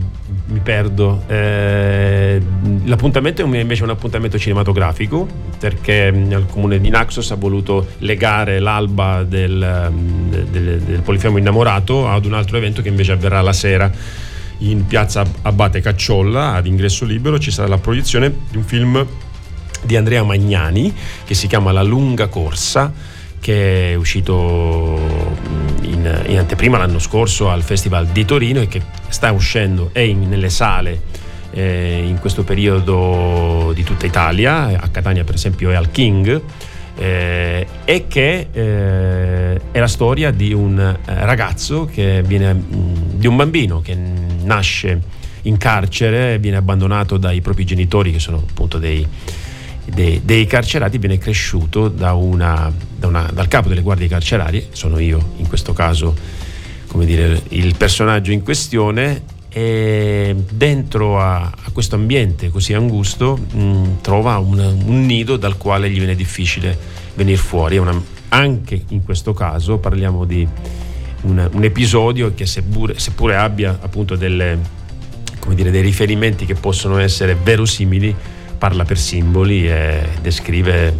mi 0.56 0.62
perdo. 0.62 1.24
Eh, 1.28 2.41
l'appuntamento 2.86 3.44
è 3.44 3.60
invece 3.60 3.84
un 3.84 3.89
appuntamento 3.89 4.39
cinematografico 4.39 5.28
perché 5.60 6.12
mm, 6.12 6.32
il 6.32 6.46
comune 6.50 6.80
di 6.80 6.89
Naxos 6.89 7.30
ha 7.32 7.36
voluto 7.36 7.88
legare 8.00 8.60
l'alba 8.60 9.24
del, 9.24 9.91
mm, 9.91 10.32
del, 10.50 10.80
del 10.80 11.02
Polifemo 11.02 11.38
Innamorato 11.38 12.08
ad 12.08 12.24
un 12.24 12.34
altro 12.34 12.56
evento 12.56 12.82
che 12.82 12.88
invece 12.88 13.12
avverrà 13.12 13.41
la 13.41 13.52
sera 13.52 13.91
in 14.60 14.86
piazza 14.88 15.26
Abate 15.41 15.82
Cacciolla 15.82 16.54
ad 16.54 16.65
ingresso 16.65 17.04
libero 17.04 17.38
ci 17.38 17.52
sarà 17.52 17.68
la 17.68 17.78
proiezione 17.78 18.34
di 18.50 18.56
un 18.56 18.63
film 18.63 19.06
di 19.84 19.98
Andrea 19.98 20.24
Magnani 20.24 20.94
che 21.26 21.34
si 21.34 21.48
chiama 21.48 21.74
La 21.74 21.84
lunga 21.84 22.28
corsa 22.28 22.94
che 23.41 23.91
è 23.91 23.96
uscito 23.96 24.98
in 26.28 26.38
anteprima 26.38 26.78
l'anno 26.78 27.00
scorso 27.00 27.50
al 27.50 27.63
Festival 27.63 28.08
di 28.08 28.26
Torino 28.26 28.62
e 28.62 28.68
che 28.68 28.82
sta 29.10 29.32
uscendo 29.32 29.89
è 29.91 30.00
in, 30.00 30.28
nelle 30.28 30.50
sale 30.50 31.02
eh, 31.52 32.04
in 32.06 32.20
questo 32.20 32.44
periodo 32.44 33.72
di 33.74 33.84
tutta 33.84 34.06
Italia, 34.06 34.80
a 34.80 34.88
Catania 34.89 35.24
per 35.24 35.36
esempio 35.36 35.72
è 35.72 35.76
al 35.76 35.89
King. 35.91 36.41
Eh, 36.98 37.68
e 37.84 38.08
che 38.08 38.48
eh, 38.54 39.62
è 39.70 39.80
la 39.80 39.88
storia 39.88 40.32
di 40.32 40.54
un 40.54 40.80
eh, 40.80 40.98
ragazzo 41.26 41.84
che 41.84 42.24
viene 42.26 42.54
mm, 42.54 42.94
di 43.15 43.28
un 43.28 43.36
bambino 43.36 43.82
che 43.82 43.98
nasce 44.44 45.02
in 45.41 45.58
carcere, 45.58 46.39
viene 46.39 46.56
abbandonato 46.56 47.18
dai 47.18 47.41
propri 47.41 47.65
genitori 47.65 48.13
che 48.13 48.20
sono 48.20 48.46
appunto 48.50 48.78
dei, 48.78 49.06
dei, 49.86 50.21
dei 50.24 50.45
carcerati, 50.45 50.98
viene 50.98 51.17
cresciuto 51.17 51.88
da 51.88 52.13
una, 52.13 52.71
da 52.98 53.08
una, 53.08 53.30
dal 53.34 53.48
capo 53.48 53.69
delle 53.69 53.82
guardie 53.82 54.08
carcerarie, 54.08 54.67
sono 54.71 55.00
io 55.00 55.34
in 55.38 55.48
questo 55.48 55.74
caso 55.74 56.15
come 56.88 57.06
dire, 57.06 57.41
il 57.50 57.76
personaggio 57.76 58.32
in 58.32 58.41
questione 58.41 59.24
e 59.50 60.36
dentro 60.50 61.19
a, 61.19 61.43
a 61.43 61.71
questo 61.74 61.95
ambiente 61.95 62.50
così 62.50 62.74
angusto 62.74 63.38
mh, 63.38 64.02
trova 64.02 64.38
un, 64.38 64.60
un, 64.86 65.06
nido 65.06 65.36
dal 65.36 65.58
quale 65.58 65.89
gli 65.89 65.98
viene 65.98 66.15
difficile 66.15 66.78
venire 67.15 67.38
fuori. 67.38 67.78
Una, 67.78 68.02
anche 68.30 68.82
in 68.89 69.04
questo 69.04 69.34
caso 69.34 69.78
parliamo 69.78 70.24
di 70.24 70.48
un, 71.24 71.50
un 71.52 71.63
episodio 71.65 72.34
che 72.34 72.45
seppure, 72.45 72.98
seppure 72.98 73.36
abbia 73.36 73.78
appunto 73.82 74.15
delle, 74.15 74.58
dire, 75.50 75.71
dei 75.71 75.82
riferimenti 75.82 76.45
che 76.45 76.56
possono 76.56 76.98
essere 76.98 77.36
verosimili, 77.36 78.15
parla 78.58 78.84
per 78.84 78.98
simboli 78.98 79.68
e 79.68 80.08
descrive 80.22 80.98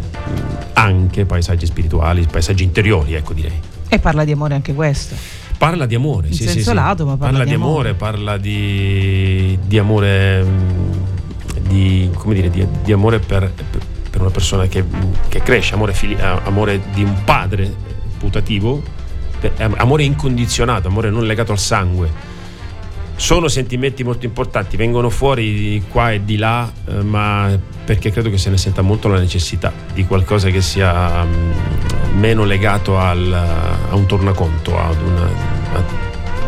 anche 0.74 1.24
paesaggi 1.24 1.66
spirituali, 1.66 2.26
paesaggi 2.30 2.64
interiori, 2.64 3.14
ecco 3.14 3.32
direi. 3.32 3.60
E 3.88 3.98
parla 3.98 4.24
di 4.24 4.32
amore 4.32 4.54
anche 4.54 4.74
questo. 4.74 5.14
Parla 5.58 5.86
di 5.86 5.94
amore, 5.94 6.28
in 6.28 6.34
sì, 6.34 6.44
senso 6.44 6.70
sì, 6.70 6.74
lato, 6.74 7.06
ma 7.06 7.16
parla, 7.16 7.38
parla 7.38 7.44
di 7.44 7.54
amore, 7.54 7.88
amore, 7.90 7.94
parla 7.94 8.36
di, 8.36 9.58
di 9.64 9.78
amore, 9.78 10.46
di, 11.66 12.10
come 12.14 12.34
dire, 12.34 12.50
di, 12.50 12.66
di 12.84 12.92
amore 12.92 13.20
per, 13.20 13.50
per, 14.10 14.20
una 14.20 14.30
persona 14.30 14.66
che, 14.66 14.84
che 15.28 15.40
cresce, 15.40 15.74
amore, 15.74 15.94
fili, 15.94 16.14
amore 16.20 16.80
di 16.92 17.02
un 17.02 17.24
padre 17.24 17.74
putativo, 18.18 18.82
amore 19.76 20.02
incondizionato, 20.02 20.88
amore 20.88 21.08
non 21.08 21.24
legato 21.24 21.52
al 21.52 21.58
sangue. 21.58 22.34
Sono 23.16 23.48
sentimenti 23.48 24.04
molto 24.04 24.26
importanti, 24.26 24.76
vengono 24.76 25.08
fuori 25.08 25.52
di 25.52 25.82
qua 25.88 26.12
e 26.12 26.24
di 26.24 26.36
là, 26.36 26.70
eh, 26.86 27.02
ma 27.02 27.58
perché 27.84 28.10
credo 28.10 28.28
che 28.30 28.38
se 28.38 28.50
ne 28.50 28.58
senta 28.58 28.82
molto 28.82 29.08
la 29.08 29.18
necessità 29.18 29.72
di 29.94 30.04
qualcosa 30.04 30.50
che 30.50 30.60
sia 30.60 31.24
meno 32.14 32.44
legato 32.44 32.98
al, 32.98 33.32
a 33.32 33.94
un 33.94 34.06
tornaconto, 34.06 34.78
ad 34.78 35.00
una, 35.00 35.24
a, 35.72 35.82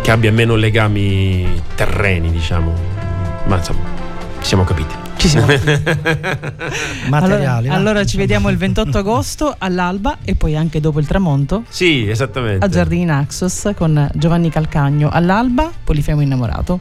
che 0.03 0.11
abbia 0.11 0.31
meno 0.31 0.57
legami 0.57 1.61
terreni, 1.75 2.31
diciamo. 2.31 2.75
Ma 3.47 3.57
insomma, 3.57 3.85
siamo 4.41 4.65
capiti. 4.65 5.08
Ci 5.19 5.29
siamo 5.29 5.47
materiali. 7.11 7.69
Allora, 7.69 7.75
allora, 7.75 8.05
ci 8.05 8.17
vediamo 8.17 8.49
il 8.51 8.57
28 8.57 8.99
agosto 8.99 9.55
all'alba 9.59 10.19
e 10.25 10.37
poi 10.37 10.57
anche 10.57 10.81
dopo 10.81 11.01
il 11.01 11.07
tramonto. 11.07 11.65
Sì, 11.69 12.09
esattamente. 12.09 12.65
A 12.65 12.69
Giardini 12.69 13.05
Naxos 13.05 13.73
con 13.77 14.09
Giovanni 14.15 14.49
Calcagno 14.49 15.09
all'alba, 15.11 15.71
Polifemo 15.83 16.21
innamorato. 16.21 16.81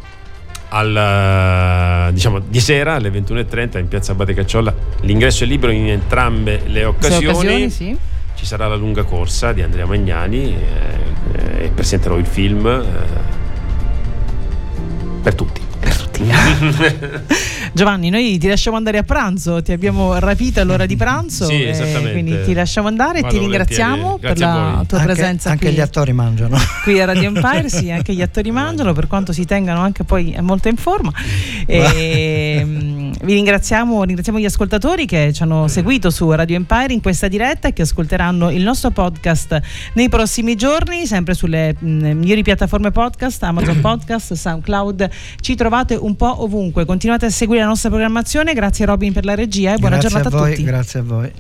Al, 0.69 2.11
diciamo, 2.13 2.39
di 2.39 2.59
sera 2.59 2.93
alle 2.95 3.09
21.30 3.09 3.79
in 3.79 3.87
piazza 3.87 4.11
Abate 4.11 4.33
Cacciolla. 4.33 4.73
L'ingresso 5.01 5.43
è 5.43 5.47
libero 5.47 5.71
in 5.71 5.89
entrambe 5.89 6.61
le 6.67 6.85
occasioni. 6.85 7.25
Occasioni 7.25 7.69
sì 7.69 7.97
ci 8.37 8.45
sarà 8.45 8.67
la 8.67 8.75
lunga 8.75 9.03
corsa 9.03 9.51
di 9.51 9.63
Andrea 9.63 9.87
Magnani 9.87 10.55
eh, 11.33 11.63
e 11.63 11.71
presenterò 11.73 12.17
il 12.17 12.27
film 12.27 12.67
eh, 12.67 12.85
per 15.23 15.33
tutti. 15.33 15.59
Per 15.79 15.95
tutti. 15.95 16.21
Giovanni, 17.73 18.09
noi 18.09 18.37
ti 18.37 18.47
lasciamo 18.47 18.77
andare 18.77 18.97
a 18.97 19.03
pranzo, 19.03 19.61
ti 19.61 19.71
abbiamo 19.71 20.17
rapito 20.19 20.59
all'ora 20.59 20.85
di 20.85 20.95
pranzo. 20.95 21.45
Sì, 21.45 21.63
esattamente. 21.63 22.11
Quindi 22.11 22.43
ti 22.43 22.53
lasciamo 22.53 22.87
andare 22.87 23.19
e 23.19 23.27
ti 23.27 23.37
ringraziamo 23.37 24.17
per 24.17 24.39
la 24.39 24.83
tua 24.87 24.99
anche, 24.99 25.13
presenza 25.13 25.51
anche 25.51 25.67
qui. 25.67 25.75
gli 25.75 25.81
attori 25.81 26.13
mangiano. 26.13 26.57
Qui 26.83 26.99
a 26.99 27.05
Radio 27.05 27.27
Empire, 27.33 27.69
sì, 27.69 27.91
anche 27.91 28.13
gli 28.13 28.21
attori 28.21 28.51
mangiano, 28.51 28.93
per 28.93 29.07
quanto 29.07 29.33
si 29.33 29.45
tengano 29.45 29.81
anche 29.81 30.03
poi 30.03 30.35
molto 30.41 30.67
in 30.67 30.77
forma. 30.77 31.11
E, 31.65 32.61
mm, 32.63 33.06
vi 33.23 33.33
ringraziamo, 33.33 34.03
ringraziamo 34.03 34.39
gli 34.39 34.45
ascoltatori 34.45 35.05
che 35.05 35.31
ci 35.33 35.43
hanno 35.43 35.67
seguito 35.67 36.09
su 36.09 36.29
Radio 36.31 36.55
Empire 36.55 36.93
in 36.93 37.01
questa 37.01 37.27
diretta 37.27 37.67
e 37.67 37.73
che 37.73 37.83
ascolteranno 37.83 38.49
il 38.51 38.63
nostro 38.63 38.91
podcast 38.91 39.59
nei 39.93 40.09
prossimi 40.09 40.55
giorni, 40.55 41.05
sempre 41.05 41.33
sulle 41.33 41.75
mh, 41.77 41.87
mm, 41.87 42.17
migliori 42.17 42.43
piattaforme 42.43 42.91
podcast, 42.91 43.41
Amazon 43.43 43.79
Podcast, 43.81 44.33
SoundCloud. 44.33 45.09
Ci 45.39 45.55
trovate 45.55 45.95
un 45.95 46.15
po' 46.15 46.43
ovunque. 46.43 46.85
Continuate 46.85 47.27
a 47.27 47.29
seguire 47.29 47.61
la 47.61 47.67
nostra 47.67 47.89
programmazione. 47.89 48.53
Grazie 48.53 48.85
Robin 48.85 49.13
per 49.13 49.25
la 49.25 49.35
regia 49.35 49.73
e 49.73 49.77
buona 49.77 49.97
grazie 49.97 50.09
giornata 50.09 50.35
a, 50.35 50.39
voi, 50.39 50.51
a 50.51 50.55
tutti. 50.55 50.67
Grazie 50.67 50.99
a 50.99 51.03
voi. 51.03 51.31